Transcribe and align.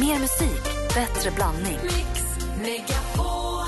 Mer 0.00 0.18
musik, 0.20 0.62
bättre 0.94 1.30
blandning. 1.30 1.78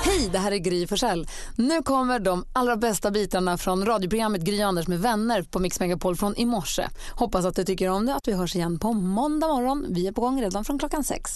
Hej, 0.05 0.29
det 0.31 0.37
här 0.37 0.51
är 0.51 0.57
Gry 0.57 0.87
Forssell. 0.87 1.27
Nu 1.57 1.81
kommer 1.83 2.19
de 2.19 2.45
allra 2.53 2.75
bästa 2.75 3.11
bitarna 3.11 3.57
från 3.57 3.85
radioprogrammet 3.85 4.41
Gry 4.41 4.61
Anders 4.61 4.87
med 4.87 4.99
vänner 4.99 5.43
på 5.43 5.59
Mix 5.59 5.79
Megapol 5.79 6.15
från 6.15 6.35
i 6.35 6.45
morse. 6.45 6.87
Hoppas 7.11 7.45
att 7.45 7.55
du 7.55 7.63
tycker 7.63 7.89
om 7.89 8.05
det 8.05 8.15
att 8.15 8.27
vi 8.27 8.33
hörs 8.33 8.55
igen 8.55 8.79
på 8.79 8.93
måndag 8.93 9.47
morgon. 9.47 9.85
Vi 9.89 10.07
är 10.07 10.11
på 10.11 10.21
gång 10.21 10.41
redan 10.41 10.65
från 10.65 10.79
klockan 10.79 11.03
sex. 11.03 11.31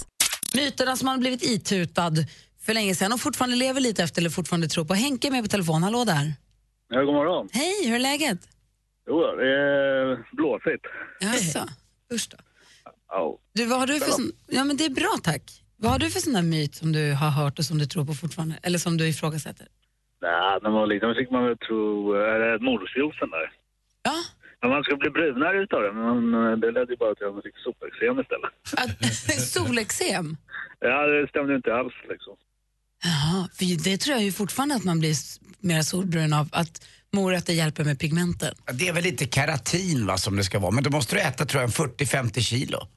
Myterna 0.56 0.96
som 0.96 1.06
man 1.06 1.20
blivit 1.20 1.44
itutad 1.44 2.12
för 2.62 2.74
länge 2.74 2.96
sedan 2.96 3.14
och 3.14 3.20
fortfarande 3.20 3.56
lever 3.56 3.82
lite 3.82 4.04
efter 4.04 4.22
eller 4.22 4.30
fortfarande 4.30 4.68
tror 4.68 4.86
på. 4.86 4.94
Henke 4.94 5.28
är 5.28 5.32
med 5.32 5.44
på 5.44 5.50
telefon. 5.50 5.84
Hallå 5.84 6.04
där. 6.06 6.34
Ja, 6.90 7.02
god 7.02 7.14
morgon. 7.14 7.50
Hej, 7.52 7.88
hur 7.88 7.96
är 7.96 8.00
läget? 8.00 8.40
Jo, 9.08 9.20
det 9.20 9.48
är 9.48 10.36
blåsigt. 10.36 10.86
Jaså, 11.20 11.60
usch 12.14 12.30
då. 12.32 12.38
Ja. 13.10 13.38
Du, 13.54 13.66
vad 13.66 13.80
har 13.80 13.88
du 13.88 14.00
för 14.00 14.12
sån... 14.12 14.32
Ja, 14.48 14.64
men 14.64 14.78
det 14.78 14.86
är 14.86 14.90
bra 14.90 15.14
tack. 15.24 15.44
Vad 15.78 15.92
har 15.92 16.00
du 16.00 16.10
för 16.10 16.20
sån 16.20 16.34
där 16.34 16.42
myt 16.42 16.76
som 16.76 16.92
du 16.92 17.14
har 17.14 17.30
hört 17.30 17.60
och 17.60 17.66
som 17.66 17.78
du 17.78 17.86
tror 17.86 18.06
på 18.06 18.14
fortfarande? 18.14 18.56
Eller 18.64 18.78
som 18.78 18.98
du 18.98 19.08
ifrågasätter? 19.08 19.68
Nej, 20.22 20.60
när 20.62 20.70
man 20.70 20.74
var 20.74 20.88
liten 20.88 21.16
fick 21.16 21.32
man 21.32 21.44
väl 21.46 21.58
tro, 21.58 22.14
är 22.14 22.40
det 22.40 22.60
morosjuicen 22.60 23.30
där? 23.30 23.52
Ja. 24.04 24.18
Men 24.62 24.70
man 24.70 24.84
ska 24.84 24.96
bli 24.96 25.10
brunare 25.10 25.58
utav 25.64 25.82
det, 25.82 25.92
men 25.94 26.60
det 26.60 26.72
ledde 26.72 26.92
ju 26.94 26.98
bara 26.98 27.16
till 27.16 27.28
att 27.28 27.34
man 27.34 27.42
fick 27.42 27.58
sopexem 27.58 28.20
istället. 28.20 28.52
Solexem? 29.54 30.38
Ja, 30.80 31.08
det 31.08 31.28
stämde 31.30 31.56
inte 31.56 31.76
alls 31.76 31.94
liksom. 32.10 32.36
Jaha, 33.04 33.50
för 33.58 33.84
det 33.84 33.98
tror 33.98 34.16
jag 34.16 34.24
ju 34.24 34.32
fortfarande 34.32 34.76
att 34.76 34.84
man 34.84 35.00
blir 35.00 35.16
mer 35.60 35.82
solbrun 35.82 36.34
av. 36.34 36.48
Att 36.52 36.88
morötter 37.16 37.54
hjälper 37.54 37.84
med 37.84 38.00
pigmenten. 38.00 38.54
Ja, 38.66 38.74
Det 38.74 38.88
är 38.88 38.94
väl 38.94 39.04
lite 39.04 39.26
keratin 39.26 40.06
va, 40.06 40.18
som 40.18 40.36
det 40.38 40.44
ska 40.44 40.60
vara, 40.60 40.72
men 40.72 40.84
då 40.84 40.90
måste 40.90 41.16
du 41.16 41.22
äta 41.22 41.46
tror 41.46 41.62
jag 41.62 41.68
en 41.68 41.96
40-50 41.98 42.40
kilo. 42.40 42.78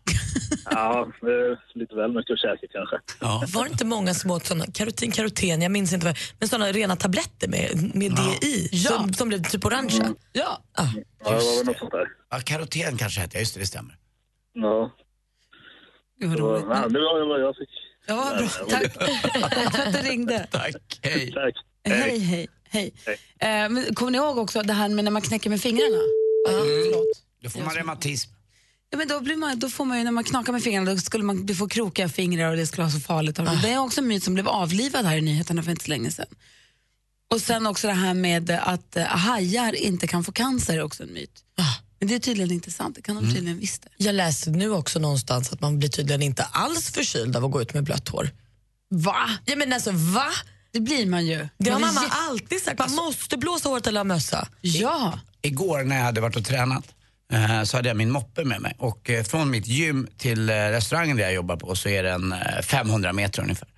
Ja, 0.71 1.09
det 1.21 1.59
lite 1.81 1.95
väl 1.95 2.13
mycket 2.13 2.33
att 2.33 2.39
käka 2.41 2.67
kanske. 2.73 2.97
Ja. 3.21 3.45
Var 3.49 3.65
det 3.65 3.71
inte 3.71 3.85
många 3.85 4.15
som 4.15 4.31
åt 4.31 4.47
såna, 4.47 4.67
karotin, 4.75 5.11
karoten, 5.13 5.63
jag 5.63 5.73
minns 5.73 5.93
inte 5.93 6.07
vad, 6.07 6.17
men 6.39 6.49
såna 6.49 6.73
rena 6.73 6.97
tabletter 6.97 7.49
med, 7.49 7.91
med 7.95 8.13
det 8.13 8.47
i, 8.47 8.69
Ja. 8.73 8.91
som, 8.91 9.13
som 9.13 9.29
blev 9.29 9.43
typ 9.45 9.65
orangea? 9.65 10.15
Ja. 10.33 10.63
Ah. 10.73 10.85
Ja, 11.25 11.31
det 11.31 11.31
var 11.31 11.57
väl 11.57 11.67
något 11.67 11.79
sånt 11.79 11.91
där. 11.91 12.07
Ja, 12.31 12.39
karoten 12.45 12.97
kanske 12.97 13.21
heter, 13.21 13.39
just 13.39 13.55
det, 13.55 13.61
det 13.61 13.67
stämmer. 13.67 13.95
Ja, 14.55 14.91
Gud 16.21 16.29
vad 16.31 16.39
det 16.39 16.43
var, 16.43 16.53
roligt. 16.53 16.67
ja, 16.71 16.89
det 16.89 16.99
var 17.01 17.29
vad 17.29 17.41
jag 17.47 17.57
fick. 17.57 17.69
Ja, 18.07 18.35
bra. 18.39 18.49
Tack 18.71 18.95
Tack 19.51 19.77
för 19.77 19.83
att 19.87 19.93
du 20.03 20.11
ringde. 20.11 20.47
Tack, 20.51 21.01
hej. 21.03 21.33
Tack. 21.33 21.55
Hej, 21.85 22.19
hej. 22.19 22.49
Hej. 22.71 22.93
Hej. 23.07 23.19
Eh, 23.39 23.69
men 23.69 23.95
kommer 23.95 24.11
ni 24.11 24.19
ihåg 24.19 24.39
också 24.39 24.63
det 24.63 24.73
här 24.73 24.89
med 24.89 25.05
när 25.05 25.11
man 25.11 25.23
knäcker 25.23 25.51
med 25.51 25.61
fingrarna? 25.61 25.97
Ja, 26.47 26.53
förlåt. 26.53 27.23
Då 27.43 27.51
får 27.51 27.61
man 27.61 27.75
reumatism. 27.75 28.31
Ja, 28.91 28.99
men 28.99 29.09
då, 29.09 29.21
blir 29.21 29.37
man, 29.37 29.59
då 29.59 29.69
får 29.69 29.85
man 29.85 29.99
ju, 29.99 30.05
när 30.05 30.11
man 30.11 30.25
knakar 30.25 30.53
med 30.53 30.63
fingrarna, 30.63 30.95
då 30.95 30.99
skulle 30.99 31.25
man 31.25 31.49
får 31.55 31.69
krokiga 31.69 32.09
fingrar 32.09 32.51
och 32.51 32.57
det 32.57 32.67
skulle 32.67 32.83
vara 32.83 32.93
så 32.93 33.01
farligt. 33.01 33.37
Det 33.63 33.69
är 33.69 33.79
också 33.79 34.01
en 34.01 34.07
myt 34.07 34.25
som 34.25 34.35
blev 34.35 34.49
avlivad 34.49 35.05
här 35.05 35.17
i 35.17 35.21
nyheterna 35.21 35.63
för 35.63 35.71
inte 35.71 35.85
så 35.85 35.91
länge 35.91 36.11
sedan. 36.11 36.27
Och 37.31 37.41
sen 37.41 37.67
också 37.67 37.87
det 37.87 37.93
här 37.93 38.15
med 38.15 38.51
att 38.51 38.97
eh, 38.97 39.05
hajar 39.05 39.73
inte 39.73 40.07
kan 40.07 40.25
få 40.25 40.33
cancer 40.33 40.75
är 40.75 40.83
också 40.83 41.03
en 41.03 41.13
myt. 41.13 41.45
Men 41.99 42.09
det 42.09 42.15
är 42.15 42.19
tydligen 42.19 42.53
inte 42.53 42.71
sant, 42.71 42.97
det 42.97 43.03
kan 43.03 43.17
de 43.17 43.35
tydligen 43.35 43.59
visst 43.59 43.83
det. 43.83 44.05
Jag 44.05 44.15
läste 44.15 44.51
nu 44.51 44.71
också 44.71 44.99
någonstans 44.99 45.53
att 45.53 45.61
man 45.61 45.79
blir 45.79 45.89
tydligen 45.89 46.23
inte 46.23 46.43
alls 46.43 46.91
förkyld 46.91 47.37
av 47.37 47.45
att 47.45 47.51
gå 47.51 47.63
ut 47.63 47.75
med 47.75 47.85
blött 47.85 48.09
hår. 48.09 48.31
Va? 48.91 49.31
Ja 49.45 49.57
men 49.57 49.73
alltså 49.73 49.91
va? 49.93 50.31
Det 50.79 50.83
blir 50.83 51.07
man 51.07 51.27
ju. 51.27 51.49
Det 51.59 51.71
har 51.71 51.81
mamma 51.81 52.01
alltid 52.29 52.63
sagt, 52.63 52.79
man 52.79 52.95
måste 52.95 53.37
blåsa 53.37 53.69
håret 53.69 53.87
eller 53.87 54.01
ha 54.01 54.05
mössa. 54.05 54.49
Ja. 54.61 55.19
Igår 55.43 55.85
när 55.85 55.97
jag 55.97 56.05
hade 56.05 56.21
varit 56.21 56.37
och 56.37 56.45
tränat 56.45 56.85
eh, 57.33 57.63
så 57.63 57.77
hade 57.77 57.89
jag 57.89 57.97
min 57.97 58.11
moppe 58.11 58.45
med 58.45 58.61
mig 58.61 58.77
och 58.79 59.11
eh, 59.11 59.25
från 59.25 59.51
mitt 59.51 59.67
gym 59.67 60.09
till 60.19 60.51
eh, 60.51 60.55
restaurangen 60.55 61.17
där 61.17 61.25
jag 61.25 61.35
jobbar 61.35 61.57
på 61.57 61.75
så 61.77 61.89
är 61.89 62.03
det 62.03 62.11
en 62.11 62.33
eh, 62.33 62.63
500 62.63 63.13
meter 63.13 63.43
ungefär. 63.43 63.69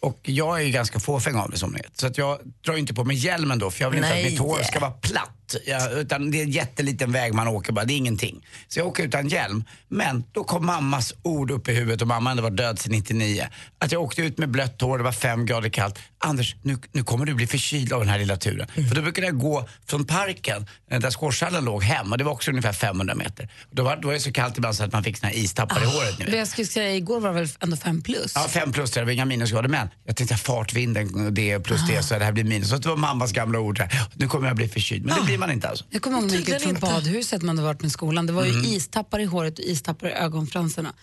Och 0.00 0.20
jag 0.22 0.60
är 0.60 0.64
ju 0.64 0.70
ganska 0.70 1.00
fåfäng 1.00 1.36
av 1.36 1.50
det 1.50 1.58
som 1.58 1.70
ni 1.70 1.76
vet. 1.76 1.98
Så 1.98 2.06
att 2.06 2.18
jag 2.18 2.38
drar 2.64 2.76
inte 2.76 2.94
på 2.94 3.04
mig 3.04 3.16
hjälmen 3.16 3.58
då 3.58 3.70
för 3.70 3.82
jag 3.82 3.90
vill 3.90 3.98
inte 3.98 4.10
Nej. 4.10 4.24
att 4.24 4.30
mitt 4.30 4.40
hår 4.40 4.62
ska 4.62 4.80
vara 4.80 4.90
platt. 4.90 5.39
Ja, 5.66 5.88
utan 5.90 6.30
det 6.30 6.38
är 6.38 6.42
en 6.42 6.50
jätteliten 6.50 7.12
väg 7.12 7.34
man 7.34 7.48
åker 7.48 7.72
bara, 7.72 7.84
det 7.84 7.92
är 7.92 7.96
ingenting. 7.96 8.46
Så 8.68 8.78
jag 8.80 8.86
åker 8.86 9.02
utan 9.04 9.28
hjälm. 9.28 9.64
Men 9.88 10.24
då 10.32 10.44
kom 10.44 10.66
mammas 10.66 11.14
ord 11.22 11.50
upp 11.50 11.68
i 11.68 11.74
huvudet 11.74 12.02
och 12.02 12.08
mamma 12.08 12.30
hade 12.30 12.42
varit 12.42 12.56
död 12.56 12.78
sedan 12.78 12.92
99. 12.92 13.46
Att 13.78 13.92
jag 13.92 14.02
åkte 14.02 14.22
ut 14.22 14.38
med 14.38 14.50
blött 14.50 14.80
hår, 14.80 14.98
det 14.98 15.04
var 15.04 15.12
fem 15.12 15.46
grader 15.46 15.68
kallt. 15.68 15.98
Anders, 16.18 16.56
nu, 16.62 16.78
nu 16.92 17.02
kommer 17.02 17.26
du 17.26 17.34
bli 17.34 17.46
förkyld 17.46 17.92
av 17.92 18.00
den 18.00 18.08
här 18.08 18.18
lilla 18.18 18.36
turen. 18.36 18.68
För 18.88 18.94
då 18.94 19.02
brukade 19.02 19.26
jag 19.26 19.38
gå 19.38 19.68
från 19.86 20.04
parken, 20.04 20.66
eh, 20.90 21.00
där 21.00 21.10
squashhallen 21.10 21.64
låg, 21.64 21.82
hem 21.82 22.12
och 22.12 22.18
det 22.18 22.24
var 22.24 22.32
också 22.32 22.50
ungefär 22.50 22.72
500 22.72 23.14
meter. 23.14 23.48
Då 23.70 23.82
var, 23.82 23.96
då 23.96 24.08
var 24.08 24.14
det 24.14 24.20
så 24.20 24.32
kallt 24.32 24.56
ibland 24.56 24.76
så 24.76 24.84
att 24.84 24.92
man 24.92 25.04
fick 25.04 25.18
såna 25.18 25.30
här 25.32 25.38
istappar 25.38 25.82
i 25.82 25.84
håret. 25.84 26.18
Ni 26.18 26.24
vet. 26.24 26.30
Men 26.30 26.38
jag 26.38 26.48
skulle 26.48 26.66
säga, 26.66 26.94
igår 26.94 27.20
var 27.20 27.28
det 27.28 27.34
väl 27.40 27.48
ändå 27.60 27.76
fem 27.76 28.02
plus. 28.02 28.32
Ja, 28.34 28.46
fem 28.48 28.72
plus, 28.72 28.90
det 28.90 29.04
var 29.04 29.12
inga 29.12 29.24
minusgrader. 29.24 29.68
Men 29.68 29.88
jag 30.04 30.16
tänkte 30.16 30.36
fartvinden, 30.36 31.34
det 31.34 31.60
plus 31.60 31.80
det, 31.88 32.02
så 32.02 32.18
det 32.18 32.24
här 32.24 32.32
blir 32.32 32.44
minus. 32.44 32.68
Så 32.68 32.76
det 32.76 32.88
var 32.88 32.96
mammas 32.96 33.32
gamla 33.32 33.58
ord. 33.58 33.78
Där. 33.78 34.00
Nu 34.14 34.28
kommer 34.28 34.46
jag 34.48 34.56
bli 34.56 34.68
förkyld. 34.68 35.06
Men 35.06 35.16
det 35.16 35.24
blir 35.24 35.38
man 35.40 35.52
inte 35.52 35.68
alltså. 35.68 35.84
Jag 35.90 36.02
kommer 36.02 36.16
ihåg 36.16 36.24
när 36.26 36.30
man 36.32 36.38
gick 36.38 36.48
ut 36.48 36.54
Tydligen 36.54 36.80
från 36.80 36.90
inte. 36.90 37.06
badhuset 37.10 37.42
man 37.42 37.58
hade 37.58 37.66
varit 37.66 37.82
med 37.82 37.92
skolan. 37.92 38.26
Det 38.26 38.32
var 38.32 38.44
ju 38.44 38.50
Mm. 38.52 38.64
istappar 38.64 39.20
i 39.20 39.24
håret 39.24 39.58
och 39.58 39.64
istappar 39.64 40.08
i 40.08 40.12
ögonfransarna. 40.12 40.94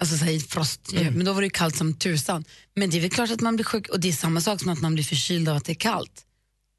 Alltså 0.00 0.16
så 0.18 0.40
frost. 0.48 0.92
Mm. 0.92 1.14
men 1.14 1.26
då 1.26 1.32
var 1.32 1.40
det 1.40 1.46
ju 1.46 1.50
kallt 1.50 1.76
som 1.76 1.94
tusan. 1.94 2.44
Men 2.74 2.90
det 2.90 2.96
är 2.96 3.00
väl 3.00 3.10
klart 3.10 3.30
att 3.30 3.40
man 3.40 3.56
blir 3.56 3.64
sjuk 3.64 3.88
och 3.88 4.00
det 4.00 4.08
är 4.08 4.12
samma 4.12 4.40
sak 4.40 4.60
som 4.60 4.68
att 4.68 4.80
man 4.80 4.94
blir 4.94 5.04
förkyld 5.04 5.48
av 5.48 5.56
att 5.56 5.64
det 5.64 5.72
är 5.72 5.74
kallt. 5.74 6.22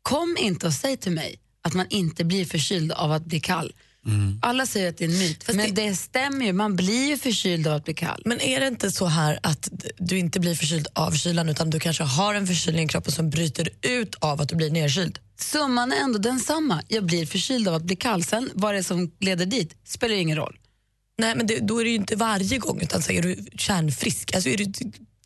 Kom 0.02 0.38
inte 0.40 0.68
och 0.68 0.74
säg 0.74 0.98
till 0.98 1.12
mig 1.12 1.40
att 1.62 1.74
man 1.74 1.86
inte 1.90 2.24
blir 2.26 2.46
förkyld 2.46 2.92
av 2.92 3.12
att 3.12 3.26
bli 3.26 3.40
kall. 3.40 3.74
Mm. 4.06 4.40
Alla 4.42 4.66
säger 4.66 4.90
att 4.90 4.98
det 4.98 5.06
är 5.06 5.10
en 5.10 5.18
myt, 5.20 5.50
men 5.54 5.74
det... 5.74 5.96
stämmer 5.96 6.46
ju. 6.46 6.54
Man 6.54 6.76
blir 6.76 7.08
ju 7.08 7.18
förkyld 7.18 7.68
av 7.68 7.74
att 7.76 7.86
bli 7.86 7.94
kall. 7.94 8.22
Men 8.26 8.42
är 8.42 8.60
det 8.60 8.68
inte 8.68 8.92
så 8.92 9.06
här 9.06 9.40
att 9.44 9.70
du 9.98 10.18
inte 10.20 10.40
blir 10.40 10.56
förkyld 10.56 10.88
av 10.94 11.12
kylan 11.12 11.50
utan 11.50 11.70
du 11.70 11.80
kanske 11.80 12.04
har 12.04 12.36
en 12.36 12.48
förkylning 12.48 12.86
i 12.86 12.88
kroppen 12.88 13.12
som 13.12 13.30
bryter 13.30 13.70
ut 13.82 14.16
av 14.16 14.42
att 14.42 14.50
du 14.50 14.56
blir 14.56 14.72
nedkyld? 14.72 15.20
Summan 15.38 15.92
är 15.92 15.98
ändå 15.98 16.20
densamma. 16.20 16.82
Jag 16.88 17.06
blir 17.06 17.26
förkyld 17.26 17.68
av 17.68 17.74
att 17.74 17.84
bli 17.84 17.96
kall. 17.96 18.24
Sen 18.24 18.50
vad 18.54 18.74
det 18.74 18.78
är 18.78 18.84
som 18.84 19.12
leder 19.20 19.46
dit 19.46 19.76
spelar 19.84 20.16
ju 20.16 20.22
ingen 20.22 20.38
roll. 20.38 20.60
Nej 21.18 21.36
men 21.36 21.48
det, 21.48 21.60
då 21.60 21.80
är 21.80 21.84
det 21.84 21.90
ju 21.90 21.96
inte 21.96 22.16
varje 22.16 22.58
gång 22.58 22.82
utan 22.82 23.02
så 23.02 23.12
är 23.12 23.22
du 23.22 23.46
kärnfrisk, 23.58 24.36
alltså 24.36 24.50
är 24.50 24.58
du 24.58 24.74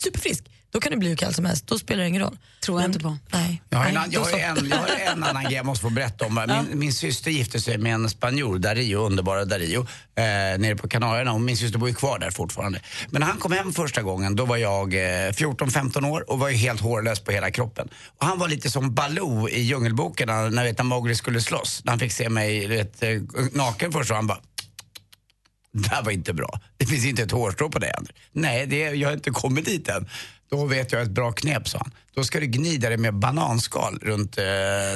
superfrisk, 0.03 0.44
då 0.71 0.79
kan 0.79 0.91
det 0.91 0.97
bli 0.97 1.09
hur 1.09 1.15
kall 1.15 1.33
som 1.33 1.45
helst, 1.45 1.67
då 1.67 1.79
spelar 1.79 2.01
det 2.01 2.07
ingen 2.07 2.21
roll. 2.21 2.37
Tror 2.65 2.81
jag 2.81 2.89
inte 2.89 2.99
på. 2.99 3.17
Nej. 3.29 3.61
Jag 3.69 3.77
har, 3.77 3.85
en, 3.85 4.11
jag, 4.11 4.21
har 4.21 4.31
en, 4.31 4.67
jag 4.69 4.77
har 4.77 4.87
en 4.87 5.23
annan 5.29 5.43
grej 5.43 5.53
jag 5.53 5.65
måste 5.65 5.81
få 5.81 5.89
berätta 5.89 6.25
om. 6.25 6.65
Min, 6.69 6.79
min 6.79 6.93
syster 6.93 7.31
gifte 7.31 7.61
sig 7.61 7.77
med 7.77 7.93
en 7.93 8.09
spanjor, 8.09 8.59
Dario, 8.59 8.97
underbara 8.97 9.45
Dario, 9.45 9.79
eh, 10.15 10.23
nere 10.59 10.75
på 10.75 10.87
Kanarierna. 10.87 11.33
Och 11.33 11.41
min 11.41 11.57
syster 11.57 11.79
bor 11.79 11.89
ju 11.89 11.95
kvar 11.95 12.19
där 12.19 12.31
fortfarande. 12.31 12.81
Men 13.09 13.19
när 13.19 13.27
han 13.27 13.37
kom 13.37 13.51
hem 13.51 13.73
första 13.73 14.01
gången, 14.01 14.35
då 14.35 14.45
var 14.45 14.57
jag 14.57 14.93
eh, 14.93 15.31
14-15 15.31 16.09
år 16.09 16.29
och 16.31 16.39
var 16.39 16.49
ju 16.49 16.55
helt 16.55 16.81
hårlös 16.81 17.19
på 17.19 17.31
hela 17.31 17.51
kroppen. 17.51 17.89
Och 18.17 18.25
han 18.25 18.39
var 18.39 18.47
lite 18.47 18.69
som 18.69 18.93
Baloo 18.93 19.49
i 19.49 19.61
Djungelboken, 19.61 20.27
när, 20.27 20.49
när, 20.49 20.63
vet, 20.63 20.77
när 20.77 20.85
Mowgli 20.85 21.15
skulle 21.15 21.41
slåss. 21.41 21.81
När 21.83 21.91
han 21.91 21.99
fick 21.99 22.11
se 22.11 22.29
mig 22.29 22.67
vet, 22.67 23.03
eh, 23.03 23.09
naken 23.51 23.91
först 23.91 24.11
och 24.11 24.15
han 24.15 24.27
bara 24.27 24.39
det 25.73 25.89
här 25.89 26.03
var 26.03 26.11
inte 26.11 26.33
bra. 26.33 26.59
Det 26.77 26.85
finns 26.85 27.05
inte 27.05 27.23
ett 27.23 27.31
hårstrå 27.31 27.69
på 27.69 27.79
dig 27.79 27.91
André. 27.97 28.13
Nej, 28.31 28.67
det, 28.67 28.77
jag 28.77 29.09
har 29.09 29.13
inte 29.13 29.31
kommit 29.31 29.65
dit 29.65 29.88
än. 29.88 30.09
Då 30.51 30.66
vet 30.66 30.91
jag 30.91 31.01
ett 31.01 31.12
bra 31.12 31.31
knep, 31.31 31.67
sa 31.67 31.78
han. 31.78 31.91
Då 32.13 32.23
ska 32.23 32.39
du 32.39 32.45
gnida 32.45 32.89
dig 32.89 32.97
med 32.97 33.13
bananskal 33.13 34.00
runt 34.01 34.38
eh, 34.38 34.44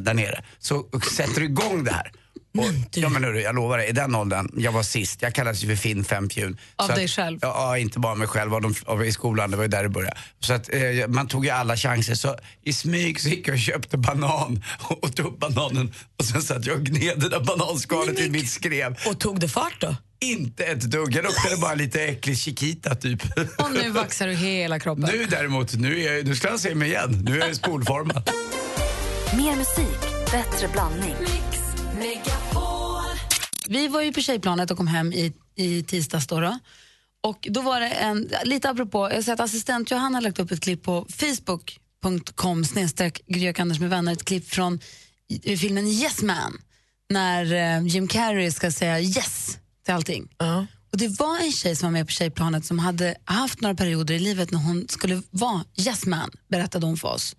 där 0.02 0.14
nere. 0.14 0.44
Så 0.60 0.86
sätter 1.16 1.40
du 1.40 1.46
igång 1.46 1.84
det 1.84 1.92
här. 1.92 2.12
Och, 2.60 2.66
ja 2.96 3.10
men 3.10 3.24
hörru, 3.24 3.42
jag 3.42 3.56
lovar 3.56 3.78
dig, 3.78 3.90
i 3.90 3.92
den 3.92 4.16
åldern, 4.16 4.50
jag 4.58 4.72
var 4.72 4.84
sist. 4.84 5.22
Jag 5.22 5.34
kallades 5.34 5.64
ju 5.64 5.68
för 5.68 5.76
Finn 5.76 6.04
Femfjun. 6.04 6.58
Av 6.76 6.86
Så 6.86 6.92
att- 6.92 6.98
dig 6.98 7.08
själv? 7.08 7.40
Ja, 7.42 7.78
inte 7.78 8.00
bara 8.00 8.16
mig 8.16 8.28
själv, 8.28 8.54
av 8.54 8.62
de, 8.62 8.76
av, 8.86 9.06
i 9.06 9.12
skolan, 9.12 9.52
det 9.52 9.58
var 9.58 9.64
ju 9.64 9.68
där 9.70 9.84
det 9.84 9.90
började. 9.90 10.18
Så 10.40 10.54
att 10.54 10.74
eh, 10.74 10.80
man 11.08 11.28
tog 11.28 11.46
ju 11.46 11.52
alla 11.52 11.78
chanser. 11.78 12.16
Så 12.16 12.36
i 12.64 12.74
smyg 12.74 13.22
så 13.22 13.30
gick 13.30 13.48
jag 13.48 13.54
och 13.54 13.60
köpte 13.60 13.98
banan 13.98 14.64
och, 14.80 15.04
och 15.04 15.16
tog 15.16 15.26
upp 15.26 15.40
bananen 15.40 15.94
och 16.20 16.26
sen 16.26 16.42
satt 16.42 16.66
jag 16.66 16.76
och 16.78 16.84
gned 16.86 17.20
det 17.20 17.30
där 17.30 17.40
bananskalet 17.40 18.20
i 18.20 18.30
mitt 18.30 18.50
skrev. 18.50 18.96
Och 19.08 19.20
tog 19.20 19.40
det 19.40 19.48
fart 19.50 19.82
då? 19.82 19.96
Inte 20.20 20.64
ett 20.66 20.82
dugg. 20.82 21.16
Jag 21.16 21.24
luktade 21.24 21.58
bara 21.62 21.74
lite 21.76 22.02
äcklig 22.04 22.38
Chiquita 22.38 22.96
typ. 22.96 23.22
Och 23.58 23.72
nu 23.72 23.90
vaxar 23.90 24.28
du 24.28 24.34
hela 24.34 24.80
kroppen. 24.80 25.10
Nu 25.14 25.26
däremot, 25.26 25.74
nu, 25.74 26.00
är, 26.04 26.14
jag- 26.16 26.26
nu 26.28 26.36
ska 26.36 26.50
han 26.50 26.60
se 26.60 26.76
mig 26.76 26.88
igen. 26.88 27.22
Nu 27.30 27.42
är 27.42 27.48
jag 27.48 27.56
spolformad. 27.56 28.30
Mer 29.38 29.56
musik, 29.56 30.02
bättre 30.32 30.68
blandning. 30.68 31.16
Vi 33.70 33.88
var 33.88 34.02
ju 34.02 34.14
på 34.14 34.22
tjejplanet 34.22 34.72
och 34.72 34.78
kom 34.78 34.88
hem 34.88 35.14
i, 35.14 35.34
i 35.56 35.84
tisdags 35.84 36.28
då, 36.28 36.40
då. 36.40 36.60
Och 37.24 37.48
då 37.52 37.62
var 37.62 37.80
det 37.80 37.90
en, 37.90 38.32
lite 38.44 38.70
apropå, 38.70 39.10
jag 39.14 39.24
ser 39.24 39.34
att 39.34 39.40
assistent 39.40 39.92
Johanna 39.92 40.18
har 40.18 40.22
lagt 40.22 40.40
upp 40.40 40.52
ett 40.52 40.62
klipp 40.62 40.84
på 40.84 41.06
facebook.com 41.10 42.66
snedstreck 42.66 43.22
Anders 43.60 43.80
med 43.80 43.90
vänner, 43.90 44.14
ett 44.14 44.26
klipp 44.26 44.50
från 44.50 44.80
filmen 45.58 45.88
Yes 45.88 46.22
Man, 46.22 46.58
när 47.10 47.54
eh, 47.54 47.88
Jim 47.88 48.08
Carrey 48.08 48.52
ska 48.52 48.72
säga 48.72 49.00
yes 49.00 49.58
till 49.86 49.94
allting. 49.94 50.30
Och 50.92 50.98
det 50.98 51.08
var 51.08 51.40
en 51.40 51.52
tjej 51.52 51.76
som 51.76 51.88
var 51.88 51.92
med 51.92 52.08
på 52.08 52.12
tjejplanet 52.12 52.66
som 52.66 52.80
hade 52.80 53.16
haft 53.26 53.62
några 53.62 53.76
perioder 53.76 54.16
i 54.16 54.20
livet 54.20 54.52
när 54.52 54.60
hon 54.60 54.88
skulle 54.90 55.22
vara 55.32 55.64
yes 55.78 56.06
man, 56.06 56.32
berättade 56.48 56.86
hon 56.86 56.98
för 56.98 57.08
oss. 57.08 57.36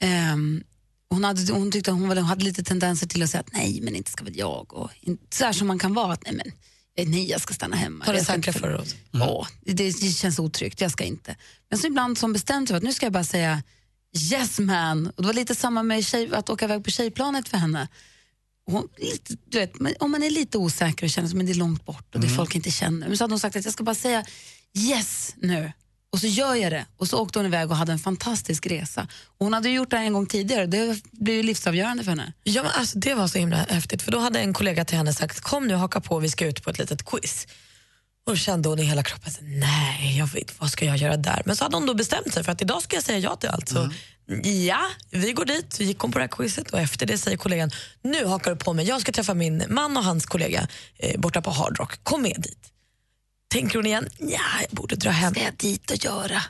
Ehm, 0.00 0.62
hon, 1.10 1.24
hade, 1.24 1.52
hon 1.52 1.72
tyckte 1.72 1.90
hon, 1.90 2.18
hade 2.18 2.44
lite 2.44 2.64
tendenser 2.64 3.06
till 3.06 3.22
att 3.22 3.30
säga 3.30 3.40
att 3.40 3.52
nej, 3.52 3.80
men 3.82 3.96
inte 3.96 4.10
ska 4.10 4.24
väl 4.24 4.38
jag. 4.38 4.74
Och 4.74 4.90
så 5.30 5.44
här 5.44 5.52
som 5.52 5.66
man 5.66 5.78
kan 5.78 5.94
vara, 5.94 6.12
att 6.12 6.24
nej 6.24 6.34
men 6.34 6.52
eh, 6.96 7.08
nej 7.08 7.30
jag 7.30 7.40
ska 7.40 7.54
stanna 7.54 7.76
hemma. 7.76 8.04
Ta 8.04 8.12
det 8.12 8.24
säkra 8.24 8.52
före 8.52 8.78
oss. 8.78 8.94
Ja, 9.10 9.46
det, 9.60 9.92
känns 9.92 10.38
otryggt, 10.38 10.80
jag 10.80 10.90
ska 10.90 11.04
inte. 11.04 11.36
Men 11.70 11.78
så 11.78 11.86
ibland 11.86 12.18
som 12.18 12.32
bestämt 12.32 12.68
sig 12.68 12.74
för 12.74 12.76
att 12.76 12.82
nu 12.82 12.92
ska 12.92 13.06
jag 13.06 13.12
bara 13.12 13.24
säga 13.24 13.62
yes 14.30 14.58
man. 14.58 15.06
Och 15.06 15.22
det 15.22 15.26
var 15.26 15.34
lite 15.34 15.54
samma 15.54 15.82
med 15.82 16.04
tjej, 16.04 16.34
att 16.34 16.50
åka 16.50 16.64
iväg 16.64 16.84
på 16.84 16.90
tjejplanet 16.90 17.48
för 17.48 17.56
henne. 17.56 17.88
Hon, 18.66 18.88
lite, 18.98 19.36
du 19.44 19.58
vet, 19.58 19.72
om 20.00 20.10
man 20.10 20.22
är 20.22 20.30
lite 20.30 20.58
osäker 20.58 21.06
och 21.06 21.10
känner 21.10 21.28
att 21.28 21.46
det 21.46 21.52
är 21.52 21.54
långt 21.54 21.84
bort 21.84 22.14
och 22.14 22.20
det 22.20 22.26
är 22.26 22.36
folk 22.36 22.54
inte 22.54 22.70
känner. 22.70 23.08
Men 23.08 23.16
så 23.16 23.24
hade 23.24 23.32
hon 23.32 23.40
sagt 23.40 23.56
att 23.56 23.64
jag 23.64 23.74
ska 23.74 23.84
bara 23.84 23.94
säga 23.94 24.24
yes 24.78 25.34
nu. 25.36 25.72
Och 26.12 26.18
så 26.18 26.26
gör 26.26 26.54
jag 26.54 26.72
det. 26.72 26.86
Och 26.96 27.08
så 27.08 27.18
åkte 27.18 27.38
hon 27.38 27.46
iväg 27.46 27.70
och 27.70 27.76
hade 27.76 27.92
en 27.92 27.98
fantastisk 27.98 28.66
resa. 28.66 29.08
Och 29.38 29.46
hon 29.46 29.52
hade 29.52 29.70
gjort 29.70 29.90
det 29.90 29.96
här 29.96 30.04
en 30.04 30.12
gång 30.12 30.26
tidigare. 30.26 30.66
Det 30.66 31.02
blev 31.12 31.36
ju 31.36 31.42
livsavgörande 31.42 32.04
för 32.04 32.10
henne. 32.10 32.32
Ja, 32.44 32.62
men 32.62 32.72
alltså, 32.74 32.98
det 32.98 33.14
var 33.14 33.28
så 33.28 33.38
himla 33.38 33.56
häftigt. 33.56 34.02
För 34.02 34.12
Då 34.12 34.18
hade 34.18 34.40
en 34.40 34.54
kollega 34.54 34.84
till 34.84 34.96
henne 34.96 35.14
sagt 35.14 35.40
kom 35.40 35.66
nu 35.66 35.74
haka 35.74 36.00
på, 36.00 36.18
vi 36.18 36.28
ska 36.28 36.46
ut 36.46 36.62
på 36.64 36.70
ett 36.70 36.78
litet 36.78 37.04
quiz. 37.04 37.46
Och 38.26 38.38
kände 38.38 38.68
hon 38.68 38.78
i 38.78 38.82
hela 38.82 39.02
kroppen, 39.02 39.32
nej, 39.40 40.18
jag 40.18 40.26
vet, 40.26 40.60
vad 40.60 40.70
ska 40.70 40.84
jag 40.84 40.96
göra 40.96 41.16
där? 41.16 41.42
Men 41.46 41.56
så 41.56 41.64
hade 41.64 41.76
hon 41.76 41.86
då 41.86 41.94
bestämt 41.94 42.34
sig 42.34 42.44
för 42.44 42.52
att 42.52 42.62
idag 42.62 42.82
ska 42.82 42.96
jag 42.96 43.04
säga 43.04 43.18
ja 43.18 43.36
till 43.36 43.48
allt. 43.48 43.68
Så, 43.68 43.90
Ja, 44.42 44.80
vi 45.10 45.32
går 45.32 45.44
dit, 45.44 45.72
så 45.72 45.82
gick 45.82 45.98
hon 45.98 46.12
på 46.12 46.18
det 46.18 46.22
här 46.22 46.28
quizet 46.28 46.70
och 46.70 46.80
efter 46.80 47.06
det 47.06 47.18
säger 47.18 47.36
kollegan, 47.36 47.70
nu 48.02 48.24
hakar 48.26 48.50
du 48.50 48.56
på 48.56 48.72
mig, 48.72 48.86
jag 48.86 49.00
ska 49.00 49.12
träffa 49.12 49.34
min 49.34 49.64
man 49.68 49.96
och 49.96 50.04
hans 50.04 50.26
kollega 50.26 50.68
eh, 50.98 51.20
borta 51.20 51.42
på 51.42 51.50
Hard 51.50 51.78
Rock, 51.78 52.04
kom 52.04 52.22
med 52.22 52.36
dit. 52.38 52.58
Tänker 53.50 53.76
hon 53.76 53.86
igen, 53.86 54.08
ja, 54.18 54.40
jag 54.60 54.70
borde 54.70 54.96
dra 54.96 55.10
hem. 55.10 55.34
Ska 55.34 55.42
jag 55.42 55.54
dit 55.54 55.90
och 55.90 56.04
göra? 56.04 56.42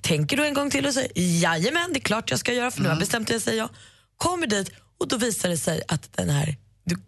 Tänker 0.00 0.36
du 0.36 0.46
en 0.46 0.54
gång 0.54 0.70
till 0.70 0.86
och 0.86 0.94
säger 0.94 1.12
jajamän, 1.14 1.92
det 1.92 1.98
är 1.98 2.00
klart 2.00 2.30
jag 2.30 2.40
ska 2.40 2.52
göra 2.52 2.70
för 2.70 2.80
nu 2.80 2.86
har 2.86 2.94
jag 2.94 3.00
bestämt 3.00 3.28
att 3.28 3.32
jag 3.32 3.42
säger 3.42 3.58
ja. 3.58 3.68
Kommer 4.16 4.46
dit 4.46 4.70
och 5.00 5.08
då 5.08 5.16
visar 5.16 5.48
det 5.48 5.56
sig 5.56 5.82
att 5.88 6.12
den 6.16 6.30
här 6.30 6.56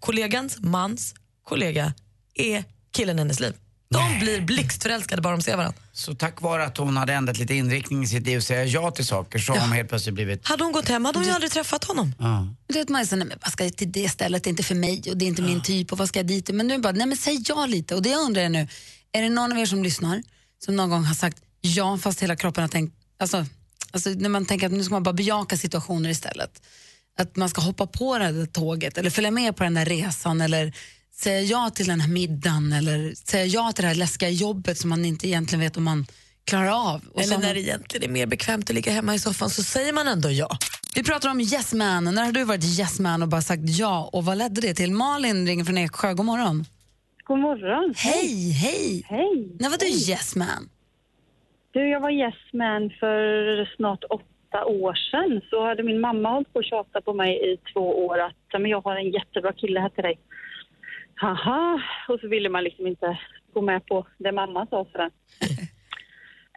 kollegans 0.01 0.59
mans 0.61 1.15
kollega 1.45 1.93
är 2.35 2.65
killen 2.93 3.17
i 3.17 3.19
hennes 3.19 3.41
liv. 3.41 3.55
De 3.89 4.19
blir 4.19 4.41
blixtförälskade 4.41 5.23
bara 5.23 5.37
de 5.37 5.43
ser 5.43 5.57
varandra. 5.57 5.81
Så 5.93 6.15
tack 6.15 6.41
vare 6.41 6.65
att 6.65 6.77
hon 6.77 6.97
hade 6.97 7.13
ändrat 7.13 7.39
lite 7.39 7.55
inriktning 7.55 8.03
i 8.03 8.07
sitt 8.07 8.27
liv 8.27 8.37
och 8.37 8.43
säga 8.43 8.65
ja 8.65 8.91
till 8.91 9.07
saker 9.07 9.39
så 9.39 9.53
har 9.53 9.61
hon 9.61 9.73
helt 9.73 9.89
plötsligt 9.89 10.15
blivit... 10.15 10.47
Hade 10.47 10.65
hon 10.65 10.73
gått 10.73 10.89
hem 10.89 11.05
hade 11.05 11.19
hon 11.19 11.27
ju 11.27 11.33
aldrig 11.33 11.53
träffat 11.53 11.85
honom. 11.85 12.15
Ja. 12.19 12.49
Du 12.67 12.75
vet, 12.75 12.89
man 12.89 13.01
är 13.01 13.05
så, 13.05 13.17
nej, 13.17 13.27
men 13.27 13.39
vad 13.43 13.53
ska 13.53 13.65
jag 13.65 13.77
till 13.77 13.93
det 13.93 14.09
stället, 14.09 14.45
det 14.45 14.49
är 14.49 14.51
inte 14.51 14.63
för 14.63 14.75
mig 14.75 15.03
och 15.11 15.17
det 15.17 15.25
är 15.25 15.27
inte 15.27 15.43
min 15.43 15.63
typ 15.63 15.93
och 15.93 15.99
vad 15.99 16.09
ska 16.09 16.19
jag 16.19 16.27
dit? 16.27 16.51
Men 16.51 16.67
nu 16.67 16.79
bara, 16.79 16.93
nej 16.93 17.07
men 17.07 17.17
säg 17.17 17.43
ja 17.49 17.67
lite. 17.67 17.95
Och 17.95 18.03
det 18.03 18.09
jag 18.09 18.21
undrar 18.21 18.43
är 18.43 18.49
nu, 18.49 18.69
är 19.13 19.23
det 19.23 19.29
någon 19.29 19.53
av 19.53 19.59
er 19.59 19.67
som 19.67 19.83
lyssnar 19.83 20.23
som 20.65 20.77
någon 20.77 20.91
gång 20.91 21.05
har 21.05 21.15
sagt 21.15 21.43
ja 21.61 21.99
fast 21.99 22.23
hela 22.23 22.37
kroppen 22.37 22.63
har 22.63 22.69
tänkt, 22.69 22.95
alltså, 23.19 23.47
alltså 23.91 24.11
när 24.11 24.29
man 24.29 24.47
tänker 24.47 24.67
att 24.67 24.73
nu 24.73 24.85
ska 24.85 24.95
man 24.95 25.03
bara 25.03 25.13
bejaka 25.13 25.57
situationer 25.57 26.11
istället. 26.11 26.63
Att 27.19 27.37
man 27.37 27.49
ska 27.49 27.61
hoppa 27.61 27.87
på 27.87 28.19
det 28.19 28.33
där 28.33 28.47
tåget 28.47 28.99
eller 28.99 29.11
följa 29.11 29.31
med 29.31 29.57
på 29.57 29.65
den 29.65 29.75
där 29.75 29.85
resan 29.85 30.41
eller 30.41 30.73
säga 31.15 31.41
ja 31.41 31.71
till 31.71 31.87
den 31.87 32.01
här 32.01 32.09
middagen 32.09 32.73
eller 32.73 33.15
säga 33.15 33.45
ja 33.45 33.73
till 33.73 33.83
det 33.83 33.89
här 33.89 33.95
läskiga 33.95 34.31
jobbet 34.31 34.79
som 34.79 34.91
man 34.91 35.05
inte 35.05 35.29
egentligen 35.29 35.61
vet 35.61 35.77
om 35.77 35.85
man 35.85 36.07
klarar 36.45 36.93
av. 36.93 37.05
Och 37.15 37.23
Eller 37.23 37.39
när 37.39 37.55
det 37.55 37.61
egentligen 37.61 38.11
är 38.11 38.13
mer 38.13 38.27
bekvämt 38.27 38.71
att 38.71 38.75
ligga 38.75 38.93
hemma 38.93 39.15
i 39.15 39.19
soffan 39.19 39.51
så 39.51 39.63
säger 39.63 39.93
man 39.93 40.09
ändå 40.09 40.31
ja. 40.31 40.59
Vi 40.95 41.03
pratar 41.03 41.29
om 41.29 41.41
yes 41.41 41.73
man. 41.73 42.05
När 42.05 42.25
har 42.25 42.33
du 42.33 42.45
varit 42.45 42.65
yes 42.65 42.99
man 42.99 43.23
och 43.23 43.29
bara 43.29 43.43
sagt 43.43 43.63
ja? 43.65 44.11
Och 44.13 44.25
vad 44.25 44.39
ledde 44.39 44.61
det 44.61 44.75
till? 44.75 44.93
Malin 44.93 45.47
ringer 45.47 45.65
från 45.65 45.79
Eksjö. 45.79 46.15
God 46.15 46.27
morgon. 46.27 46.65
God 47.27 47.39
morgon. 47.39 47.95
Hej, 47.97 48.53
hej. 48.53 49.03
Hej. 49.09 49.49
När 49.61 49.71
var 49.71 49.79
du 49.79 49.87
yes 50.13 50.37
man? 50.37 50.63
Du, 51.73 51.89
jag 51.89 52.01
var 52.01 52.11
yes 52.11 52.35
man 52.53 52.91
för 53.01 53.65
snart 53.77 54.05
åtta 54.11 54.65
år 54.65 54.95
sedan. 55.11 55.41
Så 55.51 55.65
hade 55.67 55.83
min 55.83 56.01
mamma 56.01 56.29
hållit 56.31 56.53
på 56.53 56.59
att 56.59 56.65
tjata 56.65 57.01
på 57.01 57.13
mig 57.13 57.53
i 57.53 57.57
två 57.73 58.07
år 58.07 58.19
att 58.19 58.37
"Ja, 58.53 58.59
men 58.59 58.71
jag 58.71 58.81
har 58.81 58.97
en 58.97 59.11
jättebra 59.11 59.53
kille 59.53 59.81
här 59.81 59.89
till 59.89 60.03
dig. 60.03 60.19
Haha, 61.15 61.83
och 62.09 62.21
så 62.21 62.29
ville 62.29 62.49
man 62.49 62.65
liksom 62.65 62.87
inte 62.87 63.19
gå 63.55 63.61
med 63.61 63.87
på 63.87 64.07
det 64.19 64.33
mamma 64.33 64.67
sa 64.71 64.87
sådär. 64.93 65.11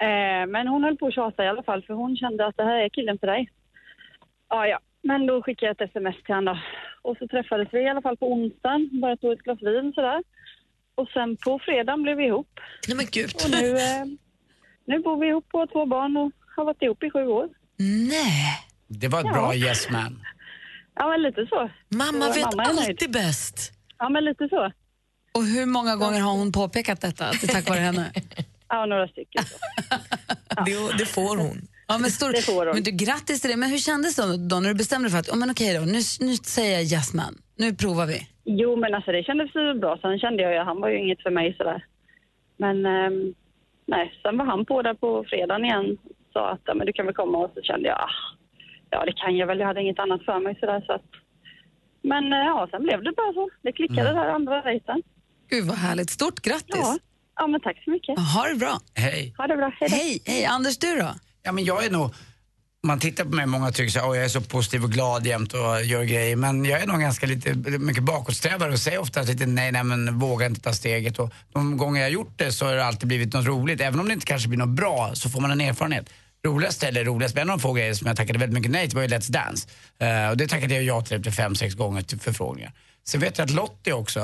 eh, 0.05 0.47
men 0.47 0.67
hon 0.67 0.83
höll 0.83 0.97
på 0.97 1.07
att 1.07 1.13
tjata 1.13 1.43
i 1.45 1.47
alla 1.47 1.63
fall 1.63 1.83
för 1.83 1.93
hon 1.93 2.17
kände 2.17 2.45
att 2.45 2.57
det 2.57 2.63
här 2.63 2.77
är 2.83 2.89
killen 2.89 3.17
för 3.19 3.27
dig. 3.27 3.49
Ja, 4.49 4.67
ja. 4.67 4.79
Men 5.01 5.27
då 5.27 5.41
skickade 5.41 5.67
jag 5.67 5.81
ett 5.81 5.89
sms 5.89 6.23
till 6.23 6.35
honom 6.35 6.55
då. 6.55 6.59
Och 7.09 7.17
så 7.17 7.27
träffades 7.27 7.67
vi 7.71 7.79
i 7.79 7.89
alla 7.89 8.01
fall 8.01 8.17
på 8.17 8.31
onsdagen, 8.33 8.89
bara 9.01 9.17
tog 9.17 9.31
ett 9.31 9.43
glas 9.43 9.61
vin 9.61 9.93
sådär. 9.95 10.23
Och 10.99 11.07
sen 11.13 11.37
på 11.45 11.59
fredagen 11.65 12.03
blev 12.03 12.17
vi 12.17 12.25
ihop. 12.25 12.51
Nej 12.87 12.97
men 12.97 13.05
gud. 13.11 13.31
Och 13.43 13.49
nu, 13.51 13.65
eh, 13.77 14.05
nu 14.89 14.99
bor 14.99 15.19
vi 15.21 15.27
ihop 15.27 15.47
och 15.53 15.59
har 15.59 15.67
två 15.67 15.85
barn 15.85 16.17
och 16.17 16.31
har 16.55 16.65
varit 16.65 16.81
ihop 16.81 17.03
i 17.03 17.09
sju 17.11 17.19
år. 17.39 17.47
Nej. 18.15 18.59
Det 18.87 19.07
var 19.07 19.19
ett 19.19 19.25
Ja. 19.25 19.33
bra 19.33 19.55
yes 19.55 19.89
man. 19.89 20.23
Ja, 20.95 21.07
men 21.09 21.21
lite 21.21 21.45
så. 21.49 21.69
Mamma 21.89 22.25
Så 22.25 22.33
vet 22.33 22.55
mamma 22.55 22.63
alltid 22.63 23.11
bäst. 23.11 23.71
Ja, 23.97 24.09
men 24.09 24.25
lite 24.25 24.47
så. 24.49 24.71
Och 25.31 25.43
hur 25.45 25.65
många 25.65 25.95
gånger 25.95 26.19
har 26.19 26.31
hon 26.31 26.51
påpekat 26.51 27.01
detta? 27.01 27.25
Att 27.25 27.41
det 27.41 27.49
är 27.49 27.53
tack 27.53 27.69
vare 27.69 27.79
henne? 27.79 28.11
Ja, 28.71 28.85
några 28.85 29.07
stycken. 29.07 29.43
Så. 29.45 29.57
Det, 30.65 30.97
det 30.97 31.05
får 31.05 31.37
hon. 31.37 31.67
Ja, 31.87 31.97
men, 31.97 32.11
stor... 32.11 32.31
Det 32.31 32.41
får 32.41 32.65
hon. 32.65 32.75
men 32.75 32.83
du, 32.83 32.91
grattis 32.91 33.41
till 33.41 33.49
det. 33.49 33.57
Men 33.57 33.69
hur 33.69 33.77
kändes 33.77 34.15
det 34.15 34.21
då, 34.21 34.37
då 34.37 34.59
när 34.59 34.69
du 34.69 34.75
bestämde 34.75 35.05
dig 35.07 35.11
för 35.11 35.19
att 35.19 35.29
oh, 35.29 35.35
men 35.35 35.51
okej 35.51 35.73
då, 35.73 35.81
nu, 35.81 35.99
nu 36.19 36.35
säger 36.35 36.73
jag 36.79 36.83
yes 36.83 37.13
man. 37.13 37.37
Nu 37.55 37.73
provar 37.75 38.05
vi. 38.05 38.27
Jo, 38.51 38.75
men 38.75 38.95
alltså 38.95 39.11
det 39.11 39.23
kändes 39.23 39.55
ju 39.55 39.73
bra. 39.73 39.97
Sen 40.01 40.19
kände 40.19 40.43
jag 40.43 40.53
ju, 40.53 40.59
han 40.59 40.81
var 40.81 40.89
ju 40.89 40.97
inget 40.97 41.23
för 41.23 41.29
mig 41.29 41.55
sådär. 41.57 41.85
Men 42.57 42.85
ehm, 42.85 43.33
nej, 43.85 44.13
sen 44.21 44.37
var 44.37 44.45
han 44.45 44.65
på 44.65 44.81
där 44.81 44.93
på 44.93 45.23
fredagen 45.29 45.65
igen. 45.65 45.97
Sa 46.33 46.49
att 46.49 46.61
ja, 46.65 46.73
men 46.73 46.87
du 46.87 46.93
kan 46.93 47.05
väl 47.05 47.15
komma 47.15 47.37
och 47.37 47.51
så 47.55 47.61
kände 47.61 47.87
jag, 47.87 47.97
ah, 47.99 48.37
ja 48.89 49.05
det 49.05 49.13
kan 49.13 49.37
jag 49.37 49.47
väl, 49.47 49.59
jag 49.59 49.67
hade 49.67 49.81
inget 49.81 49.99
annat 49.99 50.25
för 50.25 50.39
mig 50.39 50.57
sådär 50.59 50.83
så 50.85 50.93
att. 50.93 51.05
Men 52.01 52.33
eh, 52.33 52.39
ja, 52.39 52.67
sen 52.71 52.83
blev 52.83 53.03
det 53.03 53.11
bara 53.11 53.33
så. 53.33 53.49
Det 53.61 53.71
klickade 53.71 54.13
där 54.13 54.29
andra 54.29 54.61
dejten. 54.61 55.01
Gud 55.49 55.65
vad 55.65 55.77
härligt. 55.77 56.09
Stort 56.09 56.39
grattis. 56.39 56.75
Ja. 56.75 56.97
ja, 57.35 57.47
men 57.47 57.61
tack 57.61 57.83
så 57.83 57.89
mycket. 57.91 58.19
Ha 58.19 58.47
det 58.49 58.55
bra. 58.55 58.75
Hej. 58.95 59.33
Ha 59.37 59.47
det 59.47 59.57
bra. 59.57 59.71
Hej. 59.79 59.89
Hej, 59.89 60.21
hej. 60.25 60.45
Anders 60.45 60.77
du 60.77 60.95
då? 60.95 61.09
Ja, 61.43 61.51
men 61.51 61.63
jag 61.63 61.85
är 61.85 61.91
nog... 61.91 62.09
Man 62.83 62.99
tittar 62.99 63.23
på 63.23 63.29
mig, 63.29 63.45
många 63.45 63.71
tycker 63.71 63.91
så 63.91 63.99
här, 63.99 64.15
jag 64.15 64.23
är 64.23 64.29
så 64.29 64.41
positiv 64.41 64.83
och 64.83 64.91
glad 64.91 65.27
jämt 65.27 65.53
och 65.53 65.83
gör 65.83 66.03
grejer. 66.03 66.35
Men 66.35 66.65
jag 66.65 66.81
är 66.81 66.87
nog 66.87 66.99
ganska 66.99 67.25
lite, 67.25 67.53
mycket 67.79 68.03
bakåtsträvare 68.03 68.71
och 68.71 68.79
säger 68.79 68.97
ofta 68.97 69.21
lite 69.21 69.45
nej, 69.45 69.71
nej 69.71 69.83
men 69.83 70.19
vågar 70.19 70.47
inte 70.47 70.61
ta 70.61 70.73
steget. 70.73 71.19
Och 71.19 71.33
de 71.53 71.77
gånger 71.77 72.01
jag 72.01 72.07
har 72.07 72.11
gjort 72.11 72.33
det 72.35 72.51
så 72.51 72.65
har 72.65 72.73
det 72.73 72.85
alltid 72.85 73.07
blivit 73.07 73.33
något 73.33 73.45
roligt. 73.45 73.81
Även 73.81 73.99
om 73.99 74.07
det 74.07 74.13
inte 74.13 74.25
kanske 74.25 74.49
blir 74.49 74.59
något 74.59 74.69
bra 74.69 75.11
så 75.13 75.29
får 75.29 75.41
man 75.41 75.51
en 75.51 75.61
erfarenhet. 75.61 76.09
Roligast 76.45 76.83
eller 76.83 77.05
roligast, 77.05 77.35
men 77.35 77.41
en 77.41 77.49
av 77.49 77.57
de 77.57 77.61
få 77.61 77.73
grejer 77.73 77.93
som 77.93 78.07
jag 78.07 78.17
tackade 78.17 78.39
väldigt 78.39 78.57
mycket 78.57 78.71
nej 78.71 78.87
till 78.87 78.95
var 78.95 79.03
ju 79.03 79.09
Let's 79.09 79.31
Dance. 79.31 79.67
Uh, 80.03 80.29
och 80.29 80.37
det 80.37 80.47
tackade 80.47 80.73
jag 80.73 80.83
ja 80.83 81.01
till 81.01 81.17
efter 81.17 81.31
fem, 81.31 81.55
sex 81.55 81.75
gånger 81.75 82.01
till 82.01 82.19
förfrågningar. 82.19 82.73
Sen 83.07 83.21
vet 83.21 83.37
jag 83.37 83.45
att 83.45 83.51
Lottie 83.51 83.93
också, 83.93 84.19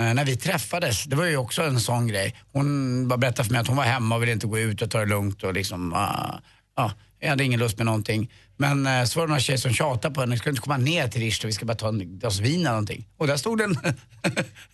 eh, 0.00 0.14
när 0.14 0.24
vi 0.24 0.36
träffades, 0.36 1.04
det 1.04 1.16
var 1.16 1.24
ju 1.24 1.36
också 1.36 1.62
en 1.62 1.80
sån 1.80 2.06
grej. 2.06 2.34
Hon 2.52 3.08
bara 3.08 3.16
berättade 3.16 3.44
för 3.44 3.52
mig 3.52 3.60
att 3.60 3.66
hon 3.66 3.76
var 3.76 3.84
hemma 3.84 4.14
och 4.14 4.22
ville 4.22 4.32
inte 4.32 4.46
gå 4.46 4.58
ut 4.58 4.82
och 4.82 4.90
ta 4.90 4.98
det 4.98 5.06
lugnt 5.06 5.42
och 5.42 5.54
liksom, 5.54 5.92
ah, 5.92 6.40
ah, 6.74 6.90
jag 7.20 7.28
hade 7.30 7.44
ingen 7.44 7.60
lust 7.60 7.76
med 7.76 7.86
någonting. 7.86 8.30
Men 8.56 8.86
eh, 8.86 9.04
så 9.04 9.18
var 9.18 9.26
det 9.26 9.28
några 9.28 9.40
tjejer 9.40 9.58
som 9.58 9.72
tjatade 9.72 10.14
på 10.14 10.20
henne, 10.20 10.36
ska 10.36 10.44
du 10.44 10.50
inte 10.50 10.62
komma 10.62 10.76
ner 10.76 11.08
till 11.08 11.20
Richter, 11.20 11.46
vi 11.46 11.52
ska 11.52 11.66
bara 11.66 11.74
ta 11.76 11.88
en 11.88 12.18
glas 12.18 12.38
vin 12.40 12.60
eller 12.60 12.70
någonting. 12.70 13.06
Och 13.18 13.26
där 13.26 13.36
stod 13.36 13.60
en, 13.60 13.78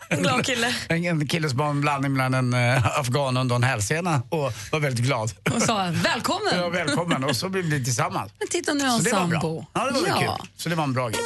En 0.09 0.23
glad 0.23 0.47
kille. 0.47 0.75
en 0.89 1.29
kille 1.29 1.49
som 1.49 1.59
var 1.59 1.71
en 1.71 1.81
blandning 1.81 2.13
mellan 2.13 2.35
en 2.35 2.55
uh, 2.77 2.99
afghan 2.99 3.37
och 3.37 3.41
en 3.41 3.49
Don 3.49 3.63
Hälsena 3.63 4.23
och 4.29 4.53
var 4.73 4.81
väldigt 4.81 5.05
glad. 5.05 5.33
Och 5.55 5.63
sa 5.63 5.91
välkommen. 5.93 6.53
Ja, 6.57 6.69
välkommen. 6.69 7.25
Och 7.25 7.37
så 7.37 7.49
blev 7.49 7.65
vi 7.65 7.85
tillsammans. 7.85 8.33
Men 8.39 8.49
titta 8.49 8.75
nu 8.75 8.85
har 8.85 9.03
bra. 9.03 9.11
sambo. 9.11 9.67
Ja, 9.73 9.85
det 9.87 9.93
var 10.01 10.09
Ja. 10.09 10.37
kul. 10.39 10.49
Så 10.57 10.69
det 10.69 10.75
var 10.75 10.85
en 10.85 10.93
bra 10.93 11.09
grej. 11.09 11.21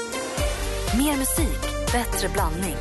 Mer 0.99 1.17
musik, 1.17 1.61
bättre 1.93 2.29
blandning. 2.29 2.77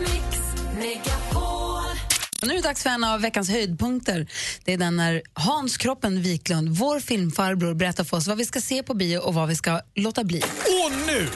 Och 2.46 2.50
nu 2.50 2.58
är 2.58 2.62
det 2.62 2.68
dags 2.68 2.84
för 2.84 2.90
en 2.90 3.04
av 3.04 3.22
veckans 3.22 3.50
höjdpunkter. 3.50 4.28
Det 4.64 4.74
är 4.74 4.78
den 4.78 4.96
när 4.96 5.22
Hans 5.34 5.78
Kroppen 5.78 6.22
Wiklund, 6.22 6.70
vår 6.70 7.00
filmfarbror, 7.00 7.74
berättar 7.74 8.04
för 8.04 8.18
oss 8.18 8.28
vad 8.28 8.38
vi 8.38 8.46
ska 8.46 8.62
se 8.62 8.84
på 8.84 8.94
bio 8.94 9.18
och 9.18 9.34
vad 9.34 9.48
vi 9.48 9.56
ska 9.56 9.82
låta 9.96 10.24
bli. 10.24 10.40
Och 10.42 10.92
nu, 11.08 11.28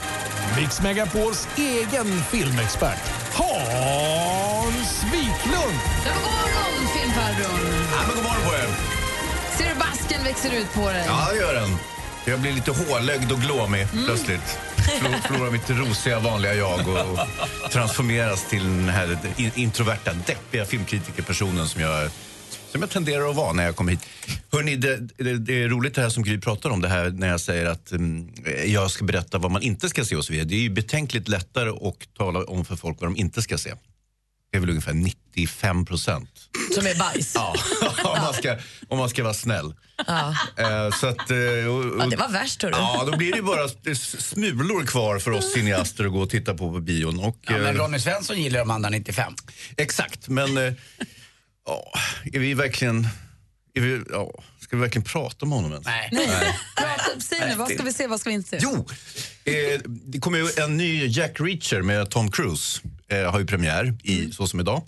Mix 0.60 0.82
Megapols 0.82 1.48
egen 1.56 2.22
filmexpert, 2.30 2.98
Hans 3.32 5.02
Wiklund. 5.04 5.78
God 6.04 6.22
morgon, 6.22 6.88
filmfarbrorn! 6.96 7.84
Ja, 7.92 7.98
men 8.06 8.16
god 8.16 8.24
morgon 8.24 8.42
på 8.48 8.54
er. 8.54 8.68
Ser 9.58 9.68
du 9.68 9.80
basken 9.80 10.24
växer 10.24 10.54
ut 10.54 10.72
på 10.72 10.88
dig? 10.88 11.04
Ja, 11.06 11.28
det 11.32 11.38
gör 11.38 11.54
den. 11.54 11.70
Jag 12.24 12.40
blir 12.40 12.52
lite 12.52 12.70
hålögd 12.70 13.32
och 13.32 13.40
glåmig 13.40 13.86
plötsligt. 14.06 14.58
Förlora 14.80 15.18
Förlorar 15.18 15.50
mitt 15.50 15.70
rosiga 15.70 16.18
vanliga 16.18 16.54
jag 16.54 16.88
och, 16.88 17.18
och 17.64 17.70
transformeras 17.70 18.48
till 18.48 18.64
den 18.64 18.88
här 18.88 19.18
introverta, 19.54 20.12
deppiga 20.26 20.64
filmkritikerpersonen 20.64 21.68
som 21.68 21.80
jag, 21.80 22.10
som 22.72 22.80
jag 22.80 22.90
tenderar 22.90 23.30
att 23.30 23.36
vara 23.36 23.52
när 23.52 23.64
jag 23.64 23.76
kommer 23.76 23.92
hit. 23.92 24.06
Hörrni, 24.52 24.76
det, 24.76 24.96
det, 25.16 25.38
det 25.38 25.62
är 25.62 25.68
roligt 25.68 25.94
det 25.94 26.02
här 26.02 26.08
som 26.08 26.22
Gry 26.22 26.40
pratar 26.40 26.70
om, 26.70 26.80
det 26.80 26.88
här 26.88 27.10
när 27.10 27.28
jag 27.28 27.40
säger 27.40 27.66
att 27.66 27.92
um, 27.92 28.32
jag 28.66 28.90
ska 28.90 29.04
berätta 29.04 29.38
vad 29.38 29.50
man 29.50 29.62
inte 29.62 29.88
ska 29.88 30.04
se 30.04 30.16
och 30.16 30.24
så 30.24 30.32
vidare. 30.32 30.48
Det 30.48 30.56
är 30.56 30.60
ju 30.60 30.70
betänkligt 30.70 31.28
lättare 31.28 31.70
att 31.70 32.14
tala 32.18 32.44
om 32.44 32.64
för 32.64 32.76
folk 32.76 33.00
vad 33.00 33.10
de 33.10 33.16
inte 33.16 33.42
ska 33.42 33.58
se. 33.58 33.74
Det 34.50 34.56
är 34.56 34.60
väl 34.60 34.70
ungefär 34.70 34.92
95 34.92 35.84
procent. 35.84 36.30
Som 36.74 36.86
är 36.86 36.94
bajs. 36.94 37.32
Ja, 37.34 37.54
om, 38.04 38.22
man 38.22 38.34
ska, 38.34 38.56
om 38.88 38.98
man 38.98 39.10
ska 39.10 39.22
vara 39.22 39.34
snäll. 39.34 39.74
Ja. 40.06 40.36
Eh, 40.56 40.90
så 41.00 41.06
att, 41.06 41.30
eh, 41.30 41.38
och, 41.68 41.84
och, 41.84 42.02
Ja, 42.02 42.06
det 42.10 42.16
var 42.16 42.28
värst 42.28 42.62
hörru. 42.62 42.74
Ja, 42.76 43.04
då 43.10 43.16
blir 43.16 43.32
det 43.32 43.42
bara 43.42 43.68
smulor 43.94 44.86
kvar 44.86 45.18
för 45.18 45.30
oss 45.30 45.52
cineaster 45.52 46.04
att 46.04 46.12
gå 46.12 46.20
och 46.20 46.30
titta 46.30 46.54
på 46.54 46.72
på 46.72 46.80
bion. 46.80 47.20
Och, 47.20 47.38
Ja, 47.42 47.52
men 47.52 47.76
eh, 47.76 47.82
Ronny 47.82 47.98
Svensson 47.98 48.42
gillar 48.42 48.58
de 48.58 48.70
andra 48.70 48.90
95. 48.90 49.32
Exakt, 49.76 50.28
men 50.28 50.56
eh, 50.56 50.72
Ja, 51.66 51.92
är 52.32 52.38
vi 52.38 52.54
verkligen... 52.54 53.08
Är 53.74 53.80
vi, 53.80 54.02
ja, 54.10 54.30
ska 54.60 54.76
vi 54.76 54.82
verkligen 54.82 55.04
prata 55.04 55.46
om 55.46 55.52
honom 55.52 55.72
ens? 55.72 55.86
Nej. 55.86 56.08
Prata, 56.76 57.20
säg 57.20 57.48
nu, 57.48 57.54
vad 57.54 57.68
ska 57.68 57.82
vi 57.82 57.92
se, 57.92 58.06
vad 58.06 58.20
ska 58.20 58.30
vi 58.30 58.34
inte 58.34 58.48
se? 58.48 58.58
Jo, 58.62 58.86
eh, 59.50 59.80
det 59.86 60.18
kommer 60.18 60.38
ju 60.38 60.48
en 60.64 60.76
ny 60.76 61.06
Jack 61.06 61.40
Reacher 61.40 61.82
med 61.82 62.10
Tom 62.10 62.30
Cruise. 62.30 62.80
Eh, 63.08 63.32
har 63.32 63.38
ju 63.38 63.46
premiär 63.46 63.94
i 64.02 64.32
Så 64.32 64.46
som 64.46 64.60
idag. 64.60 64.82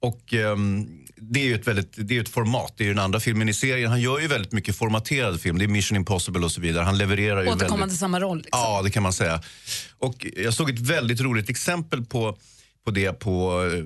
Och 0.00 0.34
ehm, 0.34 0.86
det 1.20 1.40
är 1.40 1.44
ju 1.44 1.54
ett, 1.54 1.66
väldigt, 1.66 1.92
det 1.96 2.16
är 2.16 2.20
ett 2.20 2.28
format, 2.28 2.74
det 2.76 2.84
är 2.84 2.88
den 2.88 2.98
andra 2.98 3.20
filmen 3.20 3.48
i 3.48 3.54
serien. 3.54 3.90
Han 3.90 4.00
gör 4.00 4.18
ju 4.18 4.26
väldigt 4.26 4.52
mycket 4.52 4.76
formaterad 4.76 5.40
film, 5.40 5.58
det 5.58 5.64
är 5.64 5.68
Mission 5.68 5.96
Impossible 5.96 6.44
och 6.44 6.52
så 6.52 6.60
vidare. 6.60 6.84
Han 6.84 6.98
levererar 6.98 7.42
ju 7.42 7.48
Återkomma 7.48 7.76
väldigt... 7.76 7.90
till 7.90 7.98
samma 7.98 8.20
roll. 8.20 8.36
Liksom. 8.36 8.60
Ja, 8.60 8.82
det 8.82 8.90
kan 8.90 9.02
man 9.02 9.12
säga. 9.12 9.42
Och 9.98 10.26
jag 10.36 10.54
såg 10.54 10.70
ett 10.70 10.78
väldigt 10.78 11.20
roligt 11.20 11.50
exempel 11.50 12.04
på, 12.04 12.38
på 12.84 12.90
det 12.90 13.12
på, 13.12 13.64
eh, 13.74 13.84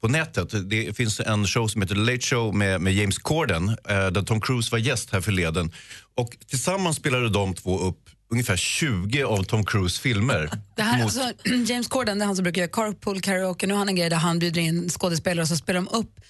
på 0.00 0.08
nätet. 0.08 0.70
Det 0.70 0.96
finns 0.96 1.20
en 1.20 1.46
show 1.46 1.68
som 1.68 1.82
heter 1.82 1.94
The 1.94 2.00
Late 2.00 2.20
Show 2.20 2.54
med, 2.54 2.80
med 2.80 2.94
James 2.94 3.18
Corden 3.18 3.68
eh, 3.68 4.06
där 4.06 4.22
Tom 4.22 4.40
Cruise 4.40 4.72
var 4.72 4.78
gäst 4.78 5.12
här 5.12 5.20
förleden. 5.20 5.72
Och 6.14 6.36
tillsammans 6.46 6.96
spelade 6.96 7.28
de 7.28 7.54
två 7.54 7.78
upp 7.78 8.10
ungefär 8.30 8.56
20 8.56 9.22
av 9.24 9.42
Tom 9.44 9.64
Cruise 9.64 10.00
filmer. 10.00 10.50
Det 10.76 10.82
här, 10.82 10.98
mot- 10.98 11.04
alltså, 11.04 11.32
James 11.66 11.88
Corden, 11.88 12.18
det 12.18 12.24
är 12.24 12.26
han 12.26 12.36
som 12.36 12.42
brukar 12.42 12.60
göra 12.62 12.70
carpool 12.70 13.20
karaoke. 13.20 13.66
Nu 13.66 13.74
har 13.74 13.78
han 13.78 13.88
en 13.88 13.96
grej 13.96 14.10
där 14.10 14.16
han 14.16 14.38
bjuder 14.38 14.60
in 14.60 14.88
skådespelare 14.90 15.42
och 15.42 15.48
så 15.48 15.56
spelar 15.56 15.80
de 15.80 15.88
upp 15.88 16.20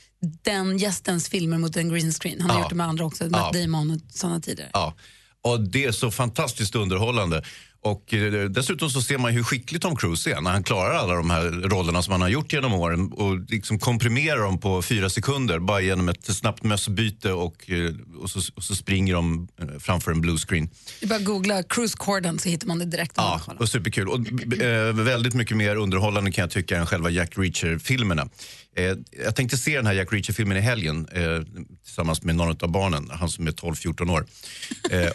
den 0.45 0.79
gästens 0.79 1.29
filmer 1.29 1.59
mot 1.59 1.77
en 1.77 1.89
green 1.89 2.13
screen. 2.13 2.41
Han 2.41 2.51
har 2.51 2.57
Ja. 2.57 2.63
gjort 2.63 2.71
det 2.71 2.77
med 2.77 2.87
andra 2.87 3.05
också, 3.05 3.25
Matt 3.25 3.51
Ja. 3.55 3.61
Damon 3.61 3.91
och 3.91 4.01
sådana 4.11 4.41
tidigare. 4.41 4.71
Ja, 4.73 4.95
och 5.43 5.61
det 5.61 5.85
är 5.85 5.93
så 5.93 6.11
fantastiskt 6.11 6.75
underhållande. 6.75 7.43
Och 7.87 8.15
eh, 8.15 8.45
dessutom 8.45 8.91
så 8.91 9.03
ser 9.03 9.19
man 9.19 9.33
hur 9.33 9.43
skicklig 9.43 9.81
Tom 9.81 9.97
Cruise 9.97 10.31
är 10.31 10.41
när 10.41 10.51
han 10.51 10.63
klarar 10.63 10.95
alla 10.95 11.15
de 11.15 11.31
här 11.31 11.51
rollerna 11.51 12.03
som 12.03 12.13
han 12.13 12.21
har 12.21 12.29
gjort 12.29 12.53
genom 12.53 12.73
åren 12.73 13.13
och 13.13 13.41
liksom 13.49 13.79
komprimerar 13.79 14.39
dem 14.39 14.61
på 14.61 14.83
fyra 14.83 15.11
sekunder 15.11 15.59
bara 15.59 15.81
genom 15.81 16.09
ett 16.09 16.37
snabbt 16.37 16.63
mössbyte 16.63 17.33
och, 17.33 17.71
eh, 17.71 17.93
och, 18.21 18.31
så, 18.31 18.41
och 18.55 18.63
så 18.63 18.75
springer 18.75 19.15
de 19.15 19.49
eh, 19.61 19.79
framför 19.79 20.13
en 20.13 20.21
bluescreen. 20.21 20.69
Du 21.01 21.07
bara 21.07 21.19
googla 21.19 21.63
Cruise 21.63 21.97
Corden 21.97 22.39
så 22.39 22.49
hittar 22.49 22.67
man 22.67 22.79
det 22.79 22.85
direkt. 22.85 23.13
Ja, 23.17 23.41
och 23.59 23.69
superkul. 23.69 24.09
Och 24.09 24.21
eh, 24.63 24.95
väldigt 24.95 25.35
mycket 25.35 25.57
mer 25.57 25.77
underhållande 25.77 26.33
kan 26.33 26.43
jag 26.43 26.51
tycka 26.51 26.79
än 26.79 26.87
själva 26.87 27.11
Jack 27.11 27.39
Reacher-filmerna. 27.39 28.29
Eh, 28.77 28.97
jag 29.25 29.37
tänkte 29.37 29.57
se 29.57 29.77
den 29.77 29.87
här 29.87 29.95
Jack 29.95 30.13
Reacher-filmen 30.13 30.57
i 30.57 30.61
helgen 30.61 31.09
eh, 31.13 31.43
tillsammans 31.85 32.23
med 32.23 32.37
någon 32.37 32.57
av 32.61 32.71
barnen, 32.71 33.11
han 33.11 33.29
som 33.29 33.47
är 33.47 33.53
12-14 33.53 34.11
år. 34.13 34.27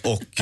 Och 0.04 0.42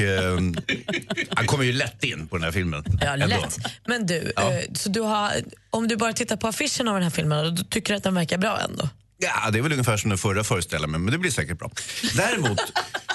han 1.30 1.46
kommer 1.48 1.64
ju 1.64 1.72
lätt 1.72 2.04
in 2.04 2.19
på 2.28 2.38
den 2.38 2.44
här 2.44 2.52
filmen. 2.52 2.84
Ja, 3.02 3.08
ändå. 3.08 3.28
lätt. 3.28 3.58
Men 3.88 4.06
du, 4.06 4.32
Ja. 4.36 4.54
eh, 4.54 4.64
så 4.74 4.90
du 4.90 5.02
har, 5.02 5.32
om 5.70 5.88
du 5.88 5.96
bara 5.98 6.14
tittar 6.14 6.36
på 6.36 6.48
affischen 6.48 6.88
av 6.88 6.94
den 6.94 7.04
här 7.04 7.10
filmen, 7.10 7.56
då 7.56 7.64
tycker 7.64 7.94
du 7.94 7.98
att 7.98 8.04
den 8.04 8.16
verkar 8.16 8.38
bra 8.38 8.60
ändå? 8.60 8.90
Ja, 9.18 9.50
det 9.52 9.58
är 9.60 9.62
väl 9.62 9.72
ungefär 9.72 9.98
som 9.98 10.10
den 10.10 10.18
förra 10.18 10.44
föreställer 10.44 10.88
mig, 10.88 11.00
men 11.00 11.12
det 11.12 11.18
blir 11.18 11.32
säkert 11.32 11.60
bra. 11.60 11.72
Däremot 12.16 12.60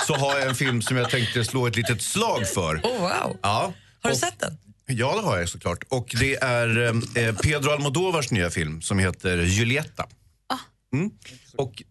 så 0.07 0.15
har 0.15 0.39
jag 0.39 0.49
en 0.49 0.55
film 0.55 0.83
som 0.83 0.97
jag 0.97 1.11
tänkte 1.11 1.45
slå 1.45 1.67
ett 1.67 1.77
litet 1.77 2.03
slag 2.03 2.47
för. 2.49 2.77
Oh, 2.77 3.01
wow. 3.01 3.37
Ja. 3.43 3.73
Har 4.01 4.11
du 4.11 4.11
Och- 4.11 4.17
sett 4.21 4.41
den? 4.41 4.59
Ja, 4.87 5.15
det 5.17 5.23
har 5.27 5.39
jag 5.39 5.49
såklart. 5.49 5.85
Och 5.89 6.15
det 6.21 6.37
är 6.37 6.83
eh, 7.19 7.35
Pedro 7.35 7.71
Almodovars 7.71 8.31
nya 8.31 8.51
film 8.51 8.83
som 8.83 8.99
heter 8.99 9.39
Julieta. 9.39 10.07
Mm. 10.95 11.11
Och 11.57 11.83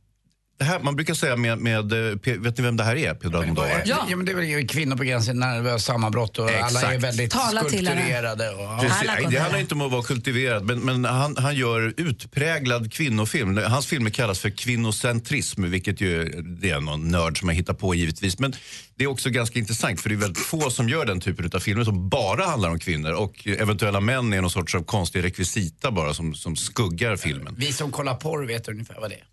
det 0.57 0.63
här, 0.63 0.79
man 0.79 0.95
brukar 0.95 1.13
säga 1.13 1.35
med, 1.35 1.57
med, 1.57 1.93
eh, 1.93 2.37
vet 2.39 2.57
ni 2.57 2.63
vem 2.63 2.77
det 2.77 2.83
här 2.83 2.95
är, 2.95 3.13
Pedro 3.13 3.37
Almodovar? 3.37 3.81
Ja. 3.85 4.05
men 4.15 4.25
det 4.25 4.31
är 4.31 4.35
väl 4.35 4.67
kvinnor 4.67 4.95
på 4.95 5.03
gränsen 5.03 5.33
till 5.33 5.39
nervöst 5.39 5.85
sammanbrott 5.85 6.39
och 6.39 6.45
alla 6.45 6.55
är 6.55 6.65
Exakt. 6.65 7.03
väldigt 7.03 7.31
Tala 7.31 7.63
skulpturerade. 7.63 8.49
Och, 8.49 8.61
ja. 8.61 8.79
Precis. 8.81 9.09
Alla 9.09 9.29
Det 9.29 9.37
handlar 9.37 9.59
inte 9.59 9.75
om 9.75 9.81
att 9.81 9.91
vara 9.91 10.03
kultiverad, 10.03 10.65
men, 10.65 10.79
men 10.79 11.05
han, 11.05 11.37
han 11.37 11.55
gör 11.55 11.93
utpräglad 11.97 12.93
kvinnofilm. 12.93 13.57
Hans 13.57 13.87
filmer 13.87 14.09
kallas 14.09 14.39
för 14.39 14.49
kvinnocentrism, 14.49 15.63
vilket 15.63 16.01
ju 16.01 16.41
det 16.41 16.69
är 16.69 16.79
någon 16.79 17.07
nörd 17.07 17.39
som 17.39 17.47
har 17.47 17.55
hittat 17.55 17.79
på 17.79 17.95
givetvis. 17.95 18.39
Men 18.39 18.53
det 18.95 19.03
är 19.03 19.07
också 19.07 19.29
ganska 19.29 19.59
intressant, 19.59 20.01
för 20.01 20.09
det 20.09 20.15
är 20.15 20.19
väldigt 20.19 20.45
få 20.45 20.69
som 20.69 20.89
gör 20.89 21.05
den 21.05 21.19
typen 21.19 21.49
av 21.53 21.59
filmer 21.59 21.83
som 21.83 22.09
bara 22.09 22.45
handlar 22.45 22.69
om 22.69 22.79
kvinnor. 22.79 23.11
Och 23.11 23.47
eventuella 23.47 23.99
män 23.99 24.33
är 24.33 24.41
någon 24.41 24.51
sorts 24.51 24.75
av 24.75 24.83
konstig 24.83 25.23
rekvisita 25.23 25.91
bara 25.91 26.13
som, 26.13 26.35
som 26.35 26.55
skuggar 26.55 27.15
filmen. 27.15 27.55
Vi 27.57 27.73
som 27.73 27.91
kollar 27.91 28.15
porr 28.15 28.45
vet 28.45 28.67
ungefär 28.67 28.97
vad 28.99 29.09
det 29.09 29.15
är. 29.15 29.32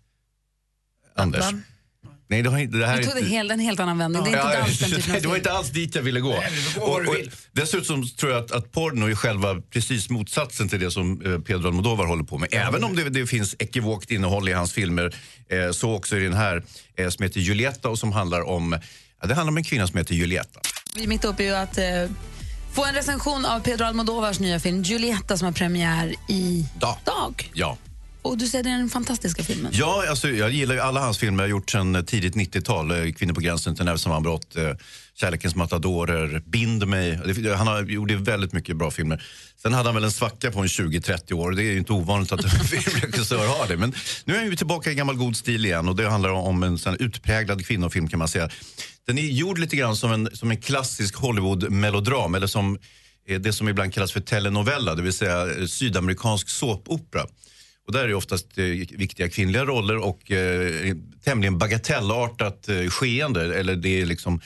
Anders? 1.15 1.45
Nej, 2.29 2.41
det, 2.41 2.49
har, 2.49 2.57
inte- 2.59 2.77
det 2.77 2.87
här 2.87 2.95
Du 2.97 3.01
är 3.01 3.05
tog 3.05 3.13
det 3.15 3.19
inte- 3.19 3.31
helt, 3.31 3.51
en 3.51 3.59
helt 3.59 3.79
annan 3.79 3.97
vändning. 3.97 4.23
Det 4.23 4.29
är 4.29 4.43
inte 4.45 4.57
Ja, 4.57 4.63
alls 4.63 4.79
den 4.79 4.89
typen 4.91 5.15
av 5.15 5.21
det 5.21 5.27
var 5.27 5.35
inte 5.35 5.51
alls 5.51 5.69
dit 5.69 5.95
jag 5.95 6.01
ville 6.03 6.19
gå. 6.19 6.29
Nej, 6.29 6.51
Och- 6.79 6.99
och 7.07 7.15
vill. 7.15 7.31
dessutom 7.51 8.07
tror 8.07 8.31
jag 8.31 8.43
att, 8.45 8.51
att 8.51 8.71
porno 8.71 9.05
är 9.09 9.15
själva 9.15 9.61
precis 9.61 10.09
motsatsen 10.09 10.69
till 10.69 10.79
det 10.79 10.91
som 10.91 11.21
eh, 11.21 11.39
Pedro 11.39 11.67
Almodovar 11.67 12.05
håller 12.05 12.23
på 12.23 12.37
med. 12.37 12.49
Även 12.51 12.83
om 12.83 12.95
det, 12.95 13.09
det 13.09 13.27
finns 13.27 13.55
ekivokt 13.59 14.11
innehåll 14.11 14.49
i 14.49 14.53
hans 14.53 14.73
filmer, 14.73 15.15
eh, 15.49 15.71
så 15.71 15.93
också 15.95 16.17
i 16.17 16.23
den 16.23 16.33
här 16.33 16.63
eh, 16.97 17.09
som 17.09 17.23
heter 17.23 17.39
Julieta 17.39 17.89
och 17.89 17.99
som 17.99 18.11
handlar 18.11 18.41
om, 18.49 18.79
ja, 19.21 19.27
det 19.27 19.33
handlar 19.35 19.51
om 19.51 19.57
en 19.57 19.63
kvinna 19.63 19.87
som 19.87 19.97
heter 19.97 20.15
Julieta. 20.15 20.59
Vi 20.95 21.03
är 21.03 21.07
mitt 21.07 21.25
uppe 21.25 21.43
i 21.43 21.49
att 21.55 21.77
eh, 21.77 21.83
få 22.73 22.85
en 22.85 22.93
recension 22.95 23.45
av 23.45 23.59
Pedro 23.59 23.85
Almodovars 23.85 24.39
nya 24.39 24.59
film 24.59 24.83
Julieta 24.83 25.37
som 25.37 25.45
har 25.45 25.51
premiär 25.51 26.15
i 26.29 26.65
Dag. 26.79 26.97
dag. 27.05 27.49
Ja. 27.53 27.77
Och 28.21 28.37
du 28.37 28.47
säger 28.47 28.63
det 28.63 28.69
är 28.69 28.77
den 28.77 28.89
fantastiska 28.89 29.43
filmen. 29.43 29.71
Ja, 29.75 30.05
alltså, 30.09 30.29
jag 30.29 30.51
gillar 30.51 30.75
ju 30.75 30.81
alla 30.81 30.99
hans 30.99 31.17
filmer. 31.17 31.43
Jag 31.43 31.47
har 31.47 31.51
gjort 31.51 31.69
sedan 31.69 31.95
eh, 31.95 32.01
tidigt 32.01 32.35
90-tal. 32.35 32.91
Eh, 32.91 33.13
Kvinnor 33.13 33.33
på 33.33 33.41
gränsen 33.41 33.75
till 33.75 33.85
nervsammanbrott, 33.85 34.55
eh, 34.55 34.69
Kärlekens 35.15 35.55
matadorer, 35.55 36.41
Bind 36.45 36.87
mig. 36.87 37.19
Han 37.55 37.67
har 37.67 37.83
gjort 37.83 38.11
väldigt 38.11 38.53
mycket 38.53 38.77
bra 38.77 38.91
filmer. 38.91 39.23
Sen 39.61 39.73
hade 39.73 39.87
han 39.87 39.95
väl 39.95 40.03
en 40.03 40.11
svacka 40.11 40.51
på 40.51 40.59
en 40.59 40.67
20-30 40.67 41.33
år. 41.33 41.51
Det 41.51 41.63
är 41.63 41.71
ju 41.71 41.77
inte 41.77 41.93
ovanligt 41.93 42.31
att 42.31 42.43
en 42.43 42.49
filmregissör 42.59 43.47
har 43.47 43.67
det. 43.67 43.77
Men 43.77 43.93
nu 44.25 44.35
är 44.35 44.45
han 44.45 44.57
tillbaka 44.57 44.91
i 44.91 44.95
gammal 44.95 45.15
god 45.15 45.37
stil 45.37 45.65
igen 45.65 45.89
och 45.89 45.95
det 45.95 46.09
handlar 46.09 46.29
om 46.29 46.63
en 46.63 46.77
sån 46.77 46.95
utpräglad 46.99 47.65
kvinnofilm 47.65 48.07
kan 48.07 48.19
man 48.19 48.27
säga. 48.27 48.49
Den 49.07 49.17
är 49.17 49.21
gjord 49.21 49.57
lite 49.57 49.75
grann 49.75 49.95
som 49.95 50.11
en, 50.11 50.29
som 50.33 50.51
en 50.51 50.57
klassisk 50.61 51.15
Hollywood-melodram 51.15 52.35
eller 52.35 52.47
som 52.47 52.77
det 53.39 53.53
som 53.53 53.69
ibland 53.69 53.93
kallas 53.93 54.11
för 54.11 54.19
telenovella, 54.19 54.95
det 54.95 55.01
vill 55.01 55.13
säga 55.13 55.67
sydamerikansk 55.67 56.49
såpopera. 56.49 57.25
Och 57.87 57.93
där 57.93 58.03
är 58.03 58.07
det 58.07 58.15
oftast 58.15 58.57
eh, 58.57 58.65
viktiga 58.91 59.29
kvinnliga 59.29 59.65
roller 59.65 59.97
och 59.97 60.31
eh, 60.31 60.95
tämligen 61.23 61.57
bagatellartat 61.57 62.69
eh, 62.69 62.87
skeende. 62.89 63.59
Eller 63.59 63.75
det 63.75 64.01
är 64.01 64.05
liksom 64.05 64.41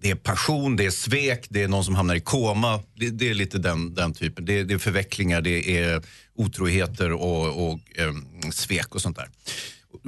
det 0.00 0.10
är 0.10 0.14
passion, 0.14 0.76
det 0.76 0.86
är 0.86 0.90
svek, 0.90 1.46
det 1.48 1.62
är 1.62 1.68
någon 1.68 1.84
som 1.84 1.94
hamnar 1.94 2.14
i 2.14 2.20
koma. 2.20 2.80
Det, 2.94 3.10
det 3.10 3.28
är 3.28 3.34
lite 3.34 3.58
den, 3.58 3.94
den 3.94 4.14
typen. 4.14 4.44
Det, 4.44 4.62
det 4.62 4.74
är 4.74 4.78
förvecklingar, 4.78 5.40
det 5.40 5.78
är 5.78 6.02
otroheter 6.36 7.12
och, 7.12 7.70
och 7.70 7.80
eh, 7.94 8.14
svek 8.52 8.94
och 8.94 9.02
sånt 9.02 9.16
där. 9.16 9.28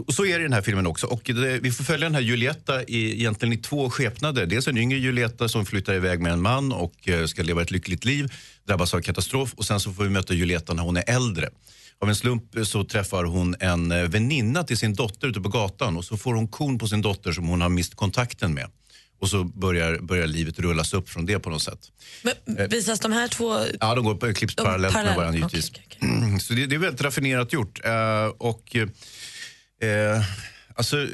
Och 0.06 0.14
så 0.14 0.26
är 0.26 0.38
det 0.38 0.40
i 0.40 0.42
den 0.42 0.52
här 0.52 0.62
filmen 0.62 0.86
också. 0.86 1.06
Och 1.06 1.22
det, 1.24 1.58
vi 1.62 1.72
får 1.72 1.84
följa 1.84 2.06
den 2.06 2.14
här 2.14 2.22
Julietta 2.22 2.82
i, 2.82 3.12
egentligen 3.12 3.52
i 3.52 3.56
två 3.56 3.90
skepnader. 3.90 4.46
Dels 4.46 4.68
en 4.68 4.78
yngre 4.78 4.98
Julietta 4.98 5.48
som 5.48 5.66
flyttar 5.66 5.94
iväg 5.94 6.20
med 6.20 6.32
en 6.32 6.42
man 6.42 6.72
och 6.72 7.08
eh, 7.08 7.26
ska 7.26 7.42
leva 7.42 7.62
ett 7.62 7.70
lyckligt 7.70 8.04
liv, 8.04 8.32
drabbas 8.66 8.94
av 8.94 9.00
katastrof. 9.00 9.54
Och 9.54 9.64
sen 9.64 9.80
så 9.80 9.92
får 9.92 10.04
vi 10.04 10.10
möta 10.10 10.34
Julietta 10.34 10.74
när 10.74 10.82
hon 10.82 10.96
är 10.96 11.04
äldre. 11.06 11.48
Av 12.02 12.08
en 12.08 12.16
slump 12.16 12.56
eh, 12.56 12.62
så 12.62 12.84
träffar 12.84 13.24
hon 13.24 13.56
en 13.60 13.92
eh, 13.92 14.08
väninna 14.08 14.64
till 14.64 14.78
sin 14.78 14.94
dotter 14.94 15.28
ute 15.28 15.40
på 15.40 15.48
gatan 15.48 15.96
och 15.96 16.04
så 16.04 16.16
får 16.16 16.34
hon 16.34 16.48
kon 16.48 16.78
på 16.78 16.88
sin 16.88 17.02
dotter 17.02 17.32
som 17.32 17.48
hon 17.48 17.60
har 17.60 17.68
mist 17.68 17.94
kontakten 17.94 18.54
med. 18.54 18.70
Och 19.20 19.28
så 19.28 19.44
börjar, 19.44 19.98
börjar 19.98 20.26
livet 20.26 20.58
rullas 20.58 20.94
upp 20.94 21.08
från 21.08 21.26
det 21.26 21.38
på 21.38 21.50
något 21.50 21.62
sätt. 21.62 21.78
Men, 22.22 22.68
visas 22.68 23.00
de 23.00 23.12
här 23.12 23.28
två... 23.28 23.58
Ja, 23.80 23.94
de 23.94 24.04
går 24.04 24.14
på 24.14 24.34
klipps 24.34 24.54
parallellt 24.56 24.94
med 24.94 25.16
varandra 25.16 25.38
givetvis. 25.38 25.70
okej, 25.70 25.84
okej, 25.88 26.40
Så 26.40 26.54
det, 26.54 26.66
det 26.66 26.74
är 26.74 26.78
väldigt 26.78 27.02
raffinerat 27.02 27.52
gjort. 27.52 27.84
Eh, 27.84 28.24
och 28.24 28.76
eh, 28.76 30.22
alltså, 30.74 31.06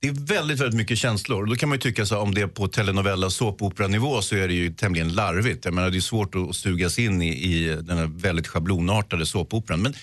det 0.00 0.08
är 0.08 0.12
väldigt, 0.12 0.60
väldigt 0.60 0.76
mycket 0.76 0.98
känslor. 0.98 1.46
Då 1.46 1.56
kan 1.56 1.68
man 1.68 1.76
ju 1.76 1.80
tycka 1.80 2.06
så 2.06 2.18
om 2.18 2.34
det 2.34 2.40
är 2.40 2.46
på 2.46 2.68
telenovella 2.68 3.30
såpoperanivå 3.30 4.22
så 4.22 4.36
är 4.36 4.48
det 4.48 4.54
ju 4.54 4.74
tämligen 4.74 5.12
larvigt. 5.14 5.64
Jag 5.64 5.74
menar, 5.74 5.90
det 5.90 5.96
är 5.96 6.00
svårt 6.00 6.34
att 6.34 6.56
sugas 6.56 6.98
in 6.98 7.22
i, 7.22 7.28
i 7.28 7.68
den 7.82 7.98
här 7.98 8.06
väldigt 8.06 8.46
schablonartade 8.46 9.26
såpoperan. 9.26 9.82
Men 9.82 9.94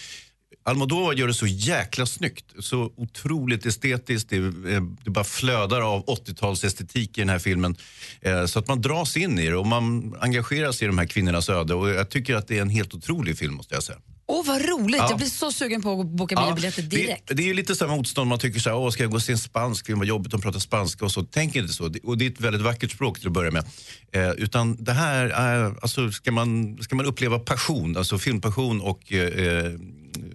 Almodovar 0.68 1.14
gör 1.14 1.28
det 1.28 1.34
så 1.34 1.48
jäkla 1.48 2.06
snyggt, 2.06 2.46
så 2.60 2.92
otroligt 2.98 3.66
estetiskt. 3.66 4.30
Det, 4.30 4.38
eh, 4.38 4.82
det 5.04 5.10
bara 5.10 5.24
flödar 5.24 5.82
av 5.82 6.06
80-talsestetik 6.06 7.18
i 7.18 7.22
den 7.22 7.30
här 7.30 7.40
filmen. 7.40 7.75
Eh, 8.22 8.46
så 8.46 8.60
att 8.60 8.68
man 8.68 8.82
dras 8.82 9.18
in 9.18 9.40
i 9.40 9.50
det 9.50 9.56
och 9.56 9.66
man 9.66 10.16
engagerar 10.20 10.72
sig 10.72 10.86
i 10.86 10.88
de 10.88 10.98
här 10.98 11.06
kvinnornas 11.06 11.50
öde. 11.50 11.74
Och 11.74 11.90
jag 11.90 12.10
tycker 12.10 12.36
att 12.36 12.48
det 12.48 12.58
är 12.58 12.62
en 12.62 12.70
helt 12.70 12.94
otrolig 12.94 13.38
film 13.38 13.54
måste 13.54 13.75
jag 13.75 13.84
säga. 13.84 14.00
Åh, 14.27 14.46
vad 14.46 14.62
roligt! 14.65 14.98
Ja. 14.98 15.08
Jag 15.10 15.17
blir 15.17 15.27
så 15.27 15.51
sugen 15.51 15.82
på 15.82 16.01
att 16.01 16.08
boka 16.08 16.36
Ja, 16.36 16.46
biobiljetter 16.46 16.82
direkt. 16.82 17.27
Det, 17.27 17.34
det 17.34 17.44
är 17.44 17.48
ju 17.48 17.53
lite 17.53 17.75
samma 17.75 17.96
motstånd. 17.96 18.29
Man 18.29 18.39
tycker 18.39 18.60
så 18.60 18.70
här, 18.70 18.77
Åh, 18.77 18.89
ska 18.89 19.03
jag 19.03 19.10
gå 19.12 19.15
och 19.17 19.24
se 19.24 19.32
en 19.32 19.38
spansk 19.38 19.86
film? 19.86 20.00
Vad 20.00 20.08
jobbigt 20.08 20.32
de 20.32 20.41
pratar 20.41 20.60
spanska 20.60 21.05
och 21.05 21.12
så. 21.12 21.24
Tänk 21.24 21.55
inte 21.55 21.74
så. 21.74 21.88
Det- 21.88 22.00
Och 22.03 22.17
det 22.17 22.25
är 22.25 22.29
ett 22.29 22.41
väldigt 22.41 22.62
vackert 22.62 22.91
språk 22.91 23.20
till 23.20 23.27
att 23.27 23.34
börja 23.34 23.51
med. 23.51 23.65
Eh, 24.12 24.29
utan 24.32 24.84
det 24.84 24.94
här 24.94 25.25
är, 25.25 25.75
alltså 25.82 26.12
ska 26.12 26.32
man, 26.32 26.77
ska 26.82 26.96
man 26.96 27.05
uppleva 27.05 27.39
passion, 27.39 27.98
alltså 27.98 28.17
filmpassion 28.17 28.82
och 28.82 29.13
eh, 29.13 29.72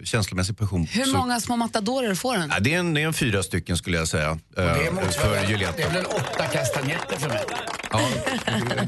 känslomässig 0.03 0.57
passion. 0.57 0.85
Hur 0.91 1.05
så, 1.05 1.17
många 1.17 1.39
små 1.41 1.55
matadorer 1.57 2.15
får 2.15 2.37
den? 2.37 2.49
Ja, 2.53 2.59
det, 2.59 2.73
är 2.73 2.79
en, 2.79 2.93
det 2.93 3.01
är 3.01 3.07
en 3.07 3.13
fyra 3.13 3.43
stycken 3.43 3.77
skulle 3.77 3.97
jag 3.97 4.07
säga. 4.07 4.29
eh, 4.29 4.37
Det 4.55 4.61
är 4.63 5.11
för 5.11 5.49
Julieta. 5.51 5.73
Det 5.77 5.83
är 5.83 5.87
väl 5.89 5.97
en 5.97 6.05
åtta 6.05 6.45
kastanjetter 6.45 7.17
för 7.17 7.29
mig. 7.29 7.43
Ja, 7.91 8.09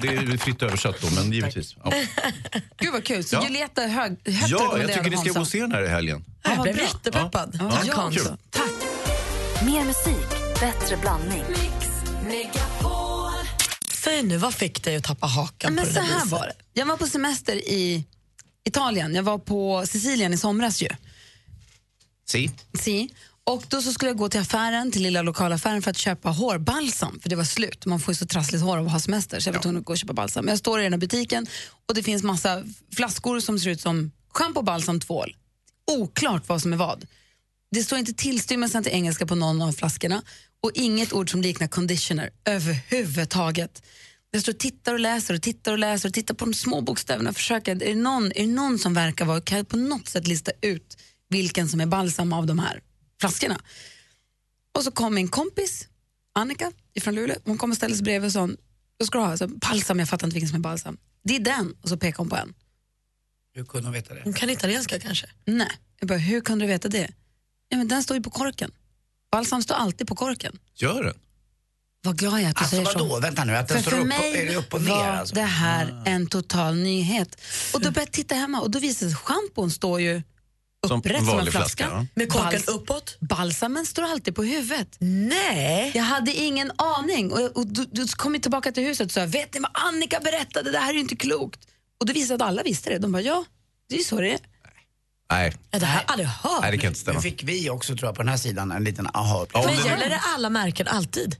det 0.01 0.07
är 0.07 0.37
fritt 0.37 0.61
översatt 0.61 0.95
då, 1.01 1.09
men 1.15 1.31
givetvis. 1.31 1.75
Ja, 1.83 1.93
Gud 2.77 2.91
vad 2.91 3.03
kul. 3.03 3.23
Så 3.23 3.35
Ja. 3.35 3.43
Julieta 3.43 3.83
är 3.83 3.87
hög, 3.87 4.11
högt 4.11 4.49
ja 4.49 4.77
jag 4.77 4.93
tycker 4.93 5.09
ni 5.09 5.17
ska 5.17 5.31
gå 5.31 5.39
och 5.39 5.47
se 5.47 5.59
den 5.59 5.71
här 5.71 5.83
i 5.83 5.87
helgen. 5.87 6.25
Jag 6.43 6.61
blev 6.61 6.77
jättepeppad. 6.77 7.57
Ja, 7.61 7.71
Tack 7.71 7.89
Hans. 7.89 8.15
kul. 8.15 8.37
Tack. 8.49 8.71
Mer 9.65 9.85
musik, 9.85 10.29
bättre 10.59 10.97
blandning. 10.97 11.43
Säg 13.93 14.23
nu, 14.23 14.37
vad 14.37 14.53
fick 14.53 14.83
dig 14.83 14.95
att 14.95 15.03
tappa 15.03 15.27
hakan 15.27 15.73
Men 15.73 15.85
på 15.85 15.93
så 15.93 15.99
det 15.99 16.05
här 16.05 16.25
var 16.25 16.45
det. 16.45 16.53
Jag 16.73 16.85
var 16.85 16.97
på 16.97 17.07
semester 17.07 17.55
i 17.55 18.03
Italien. 18.65 19.15
Jag 19.15 19.23
var 19.23 19.37
på 19.37 19.83
Sicilien 19.87 20.33
i 20.33 20.37
somras 20.37 20.81
ju. 20.81 20.87
Si. 22.27 22.51
Si. 22.79 23.09
Och 23.45 23.63
då 23.67 23.81
så 23.81 23.93
skulle 23.93 24.09
jag 24.09 24.17
gå 24.17 24.29
till 24.29 24.39
affären, 24.39 24.91
till 24.91 25.03
lilla 25.03 25.21
lokalaffären 25.21 25.81
för 25.81 25.91
att 25.91 25.97
köpa 25.97 26.29
hårbalsam, 26.29 27.19
för 27.19 27.29
det 27.29 27.35
var 27.35 27.43
slut. 27.43 27.85
Man 27.85 27.99
får 27.99 28.11
ju 28.11 28.15
så 28.15 28.25
trassligt 28.25 28.63
hår 28.63 28.77
av 28.77 28.85
att 28.85 28.91
ha 28.91 28.99
semester, 28.99 29.39
så 29.39 29.49
jag 29.49 29.53
var 29.53 29.61
tvungen 29.61 29.79
att 29.79 29.85
gå 29.85 29.93
och 29.93 29.97
köpa 29.97 30.13
balsam. 30.13 30.47
Jag 30.47 30.57
står 30.57 30.79
i 30.79 30.83
den 30.83 30.93
här 30.93 30.99
butiken 30.99 31.47
och 31.87 31.95
det 31.95 32.03
finns 32.03 32.23
massa 32.23 32.63
flaskor 32.95 33.39
som 33.39 33.59
ser 33.59 33.69
ut 33.69 33.81
som 33.81 34.11
schampo, 34.29 34.61
balsam, 34.61 34.99
tvål. 34.99 35.35
Oklart 35.91 36.49
vad 36.49 36.61
som 36.61 36.73
är 36.73 36.77
vad. 36.77 37.05
Det 37.71 37.83
står 37.83 37.99
inte 37.99 38.13
tillstymmelsen 38.13 38.83
till 38.83 38.91
engelska 38.91 39.25
på 39.25 39.35
någon 39.35 39.61
av 39.61 39.71
flaskorna 39.71 40.21
och 40.63 40.71
inget 40.73 41.13
ord 41.13 41.31
som 41.31 41.41
liknar 41.41 41.67
conditioner 41.67 42.29
överhuvudtaget. 42.45 43.83
Jag 44.31 44.41
står 44.41 44.53
och 44.53 44.59
tittar 44.59 44.93
och 44.93 44.99
läser 44.99 45.33
och 45.33 45.41
tittar 45.41 45.71
och 45.71 45.79
läser 45.79 46.09
och 46.09 46.13
tittar 46.13 46.33
på 46.35 46.45
de 46.45 46.53
små 46.53 46.81
bokstäverna 46.81 47.29
och 47.29 47.35
försöker, 47.35 47.71
är 47.71 47.75
det 47.75 47.95
någon, 47.95 48.25
är 48.25 48.41
det 48.41 48.53
någon 48.53 48.79
som 48.79 48.93
verkar 48.93 49.25
vara, 49.25 49.41
kan 49.41 49.57
jag 49.57 49.67
på 49.67 49.77
något 49.77 50.07
sätt 50.07 50.27
lista 50.27 50.51
ut 50.61 50.97
vilken 51.29 51.69
som 51.69 51.81
är 51.81 51.85
balsam 51.85 52.33
av 52.33 52.45
de 52.45 52.59
här 52.59 52.81
flaskorna? 53.21 53.59
Och 54.77 54.83
så 54.83 54.91
kom 54.91 55.15
min 55.15 55.27
kompis, 55.27 55.87
Annika 56.35 56.71
från 57.01 57.15
Luleå, 57.15 57.37
hon 57.45 57.57
kom 57.57 57.71
och 57.71 57.77
ställde 57.77 57.95
sig 57.97 58.03
bredvid 58.03 58.27
och 58.27 58.33
sa, 58.33 58.47
då 58.99 59.05
ska 59.05 59.17
du 59.17 59.23
ha 59.23 59.31
alltså, 59.31 59.47
balsam, 59.47 59.99
jag 59.99 60.09
fattar 60.09 60.27
inte 60.27 60.33
vilken 60.33 60.49
som 60.49 60.55
är 60.55 60.59
balsam. 60.61 60.97
Det 61.23 61.35
är 61.35 61.39
den, 61.39 61.73
och 61.81 61.89
så 61.89 61.97
pekade 61.97 62.17
hon 62.17 62.29
på 62.29 62.35
en. 62.35 62.53
Hur 63.53 63.65
kunde 63.65 63.87
hon 63.87 63.93
veta 63.93 64.13
det? 64.13 64.21
Hon 64.23 64.33
kan 64.33 64.49
italienska 64.49 64.99
kanske? 64.99 65.27
Nej, 65.45 65.71
jag 65.99 66.07
bara, 66.09 66.17
hur 66.17 66.41
kunde 66.41 66.65
du 66.65 66.69
veta 66.69 66.87
det? 66.89 67.11
Ja, 67.69 67.77
men 67.77 67.87
den 67.87 68.03
står 68.03 68.17
ju 68.17 68.23
på 68.23 68.29
korken. 68.29 68.71
Balsam 69.31 69.61
står 69.63 69.75
alltid 69.75 70.07
på 70.07 70.15
korken. 70.15 70.59
Gör 70.75 71.03
den? 71.03 71.13
Vad 72.05 72.17
glad 72.17 72.33
jag 72.33 72.41
är 72.41 72.49
att 72.49 72.55
du 72.55 72.59
Alltså 72.59 72.75
säger 72.75 72.85
vadå? 72.85 73.09
så. 73.15 73.19
Vänta 73.19 73.43
nu, 73.43 73.55
att 73.57 73.67
den 73.67 73.77
För 73.77 73.81
står 73.81 73.91
för 73.91 73.99
upp, 74.01 74.07
mig 74.07 74.41
är 74.41 74.45
det 74.45 74.55
upp 74.55 74.73
och 74.73 74.81
ner 74.81 74.89
var 74.89 75.05
alltså? 75.05 75.35
det 75.35 75.41
här 75.41 76.03
en 76.05 76.27
total 76.27 76.75
nyhet. 76.75 77.41
Och 77.73 77.79
då 77.81 77.91
började 77.91 77.99
jag 78.01 78.11
titta 78.11 78.35
hemma 78.35 78.61
och 78.61 78.71
då 78.71 78.79
visade 78.79 79.05
det 79.05 79.15
sig 79.15 79.15
att 79.15 79.23
schampon 79.23 79.71
står 79.71 80.01
ju 80.01 80.21
upprätt 80.91 81.25
som 81.25 81.39
en 81.39 81.45
flaska. 81.45 81.51
flaska, 81.59 81.83
ja. 81.91 82.05
Med 82.15 82.31
korken 82.31 82.59
Bals- 82.61 82.69
uppåt? 82.71 83.17
Balsamen 83.19 83.85
står 83.85 84.03
alltid 84.03 84.35
på 84.35 84.43
huvudet. 84.43 84.95
Nej. 84.99 85.91
Jag 85.95 86.03
hade 86.03 86.33
ingen 86.33 86.71
aning. 86.75 87.31
Och, 87.31 87.39
och 87.57 87.67
du, 87.67 87.85
du 87.91 88.07
kom 88.07 88.33
jag 88.33 88.41
tillbaka 88.41 88.71
till 88.71 88.83
huset 88.83 89.05
och 89.05 89.11
sa, 89.11 89.25
vet 89.25 89.53
ni 89.53 89.59
vad 89.59 89.71
Annika 89.73 90.19
berättade? 90.19 90.71
Det 90.71 90.77
här 90.79 90.89
är 90.89 90.93
ju 90.93 90.99
inte 90.99 91.15
klokt. 91.15 91.59
Och 91.99 92.05
det 92.05 92.13
visade 92.13 92.43
att 92.43 92.49
alla 92.49 92.63
visste 92.63 92.89
det. 92.89 92.97
De 92.97 93.11
bara, 93.11 93.21
ja, 93.21 93.45
det 93.89 93.95
är 93.95 94.03
så 94.03 94.21
det 94.21 94.31
är. 94.33 94.39
Nej, 95.31 95.53
Ja, 95.71 95.79
det 95.79 95.85
här 95.85 95.93
har 95.95 96.01
jag 96.01 96.11
aldrig 96.11 96.27
hört. 96.29 96.61
Nej 96.61 96.71
det 96.71 96.77
kan 96.77 96.87
inte 96.87 96.99
Nu 96.99 97.01
stämma. 97.03 97.21
fick 97.21 97.43
vi 97.43 97.69
också 97.69 97.95
tror 97.95 98.07
jag 98.07 98.15
på 98.15 98.21
den 98.21 98.29
här 98.29 98.37
sidan 98.37 98.71
en 98.71 98.83
liten 98.83 99.07
aha 99.13 99.45
Ja, 99.53 99.63
Men 99.65 99.85
gäller 99.85 100.09
det 100.09 100.19
alla 100.35 100.49
märken 100.49 100.87
alltid? 100.87 101.35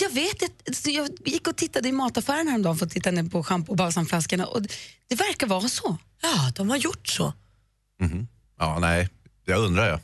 Jag 0.00 0.10
vet, 0.10 0.42
jag, 0.42 0.76
så 0.76 0.90
jag 0.90 1.08
gick 1.24 1.48
och 1.48 1.56
tittade 1.56 1.88
i 1.88 1.92
mataffären 1.92 2.48
häromdagen 2.48 2.76
för 2.78 2.86
att 2.86 2.92
titta 2.92 3.10
ner 3.10 3.22
på 3.24 3.42
schampo 3.44 3.70
och 3.70 3.76
balsamflaskorna 3.76 4.46
och 4.46 4.62
det, 4.62 4.68
det 5.08 5.14
verkar 5.14 5.46
vara 5.46 5.68
så. 5.68 5.96
Ja, 6.22 6.52
de 6.56 6.70
har 6.70 6.76
gjort 6.76 7.08
så. 7.08 7.32
Ja, 8.58 8.78
nej, 8.78 9.08
jag 9.44 9.60
undrar 9.60 9.88
jag. 9.88 10.00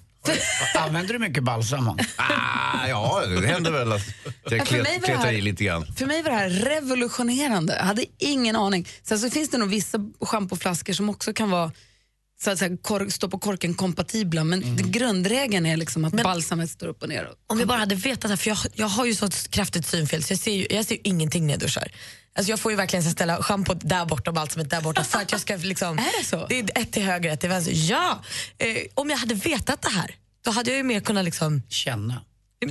Använder 0.87 1.13
du 1.13 1.19
mycket 1.19 1.43
balsam? 1.45 1.89
Ah, 2.17 2.89
ja, 2.89 3.23
det 3.27 3.47
händer 3.47 3.71
väl 3.71 3.93
att 3.93 4.03
jag 4.51 4.59
Ja, 4.59 4.65
för 4.65 4.77
mig 4.77 4.85
klet, 4.85 5.05
kletar 5.05 5.23
här- 5.23 5.33
i 5.33 5.41
lite 5.41 5.65
grann. 5.65 5.87
För 5.97 6.07
mig 6.07 6.23
var 6.23 6.31
det 6.31 6.37
här 6.37 6.51
revolutionerande. 6.51 7.77
Jag 7.77 7.85
hade 7.85 8.05
ingen 8.19 8.57
aning. 8.57 8.89
Sen 9.03 9.19
så 9.19 9.31
finns 9.31 9.49
det 9.51 9.59
nog 9.59 9.69
vissa 9.69 9.99
schampoflaskor 10.21 10.93
som 10.93 11.09
också 11.09 11.33
kan 11.33 11.51
vara 11.51 11.73
så 12.43 12.51
att 12.51 12.59
säga, 12.59 12.77
kork, 12.83 13.13
stå 13.13 13.29
på 13.31 13.39
korken 13.39 13.75
kompatibla 13.75 14.45
men 14.45 14.77
grundregeln 14.77 15.67
är 15.67 15.77
liksom 15.77 16.05
att 16.05 16.23
balsamet 16.23 16.71
står 16.71 16.87
upp 16.87 17.03
och 17.03 17.09
ner. 17.09 17.25
Och, 17.25 17.35
Om 17.47 17.59
vi 17.59 17.67
bara 17.67 17.79
hade 17.79 17.95
vetat 17.95 18.31
det 18.31 18.37
för 18.37 18.49
jag, 18.49 18.59
jag 18.75 18.87
har 18.87 19.05
ju 19.07 19.15
så 19.15 19.27
ett 19.27 19.51
kraftigt 19.51 19.87
synfel 19.87 20.23
så 20.25 20.33
jag 20.33 20.41
ser 20.41 20.53
ju, 20.53 20.67
jag 20.71 20.85
ser 20.85 20.95
ju 20.95 21.01
ingenting 21.05 21.47
när 21.47 21.53
jag 21.55 21.61
duschar. 21.61 21.89
Alltså 22.37 22.51
jag 22.51 22.61
får 22.61 22.73
ju 22.73 22.77
verkligen 22.77 23.03
ställa 23.03 23.43
schampot 23.43 23.79
där 23.81 24.05
borta 24.07 24.31
och 24.31 24.35
balsamet 24.35 24.71
där 24.71 24.81
borta 24.81 25.05
för 25.05 25.19
att 25.19 25.33
jag 25.33 25.41
ska 25.41 25.57
liksom... 25.57 25.99
Är 25.99 26.19
det 26.19 26.25
så? 26.25 26.47
Det 26.47 26.59
är 26.59 26.83
ett 26.83 26.93
till 26.93 27.03
höger, 27.03 27.33
ett 27.33 27.41
till 27.41 27.49
vänster. 27.49 27.73
Ja! 27.75 28.23
Eh, 28.59 28.77
om 28.95 29.11
jag 29.11 29.17
hade 29.17 29.35
vetat 29.35 29.83
det 29.83 29.89
här, 29.89 30.17
då 30.45 30.51
hade 30.51 30.71
jag 30.71 30.77
ju 30.77 30.83
mer 30.83 31.01
kunnat 31.01 31.25
liksom... 31.25 31.63
Känna. 31.69 32.21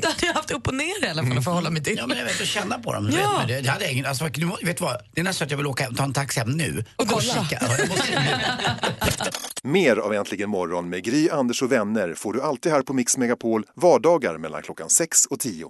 Då 0.02 0.08
hade 0.08 0.26
jag 0.26 0.34
haft 0.34 0.52
upp 0.52 0.67
och 0.67 0.73
ner 0.73 1.06
i 1.06 1.08
alla 1.08 1.23
fall 1.23 1.38
att 1.38 1.43
förhålla 1.43 1.69
mig 1.69 1.84
till. 1.84 1.97
Ja 1.97 2.08
men 2.08 2.17
jag 2.17 2.26
vet 2.26 2.41
att 2.41 2.47
känna 2.47 2.80
på 2.80 2.93
dem. 2.93 3.12
Ja. 3.21 3.38
Vet, 3.38 3.47
det, 3.47 3.62
det 3.62 3.69
hade 3.69 3.91
ingen, 3.91 4.06
alltså, 4.06 4.30
nu, 4.38 4.52
vet 4.63 4.78
du 4.78 4.84
vad? 4.84 4.97
Det 5.13 5.21
är 5.21 5.23
nästan 5.23 5.34
så 5.34 5.43
att 5.43 5.52
jag 5.52 5.58
vill 5.58 5.67
åka, 5.67 5.91
ta 5.91 6.04
en 6.04 6.13
taxi 6.13 6.39
hem 6.39 6.52
nu. 6.52 6.86
Och 6.95 7.08
kolla. 7.08 7.47
jag 7.52 7.89
måste, 7.89 8.21
Mer 9.63 9.97
av 9.97 10.13
Äntligen 10.13 10.49
morgon 10.49 10.89
med 10.89 11.04
Gry, 11.04 11.30
Anders 11.30 11.62
och 11.62 11.71
vänner 11.71 12.13
får 12.13 12.34
du 12.34 12.41
alltid 12.41 12.71
här 12.71 12.82
på 12.82 12.93
Mix 12.93 13.17
Megapol 13.17 13.65
vardagar 13.76 14.38
mellan 14.38 14.62
klockan 14.62 14.89
6 14.89 15.26
och 15.26 15.39
10. 15.39 15.69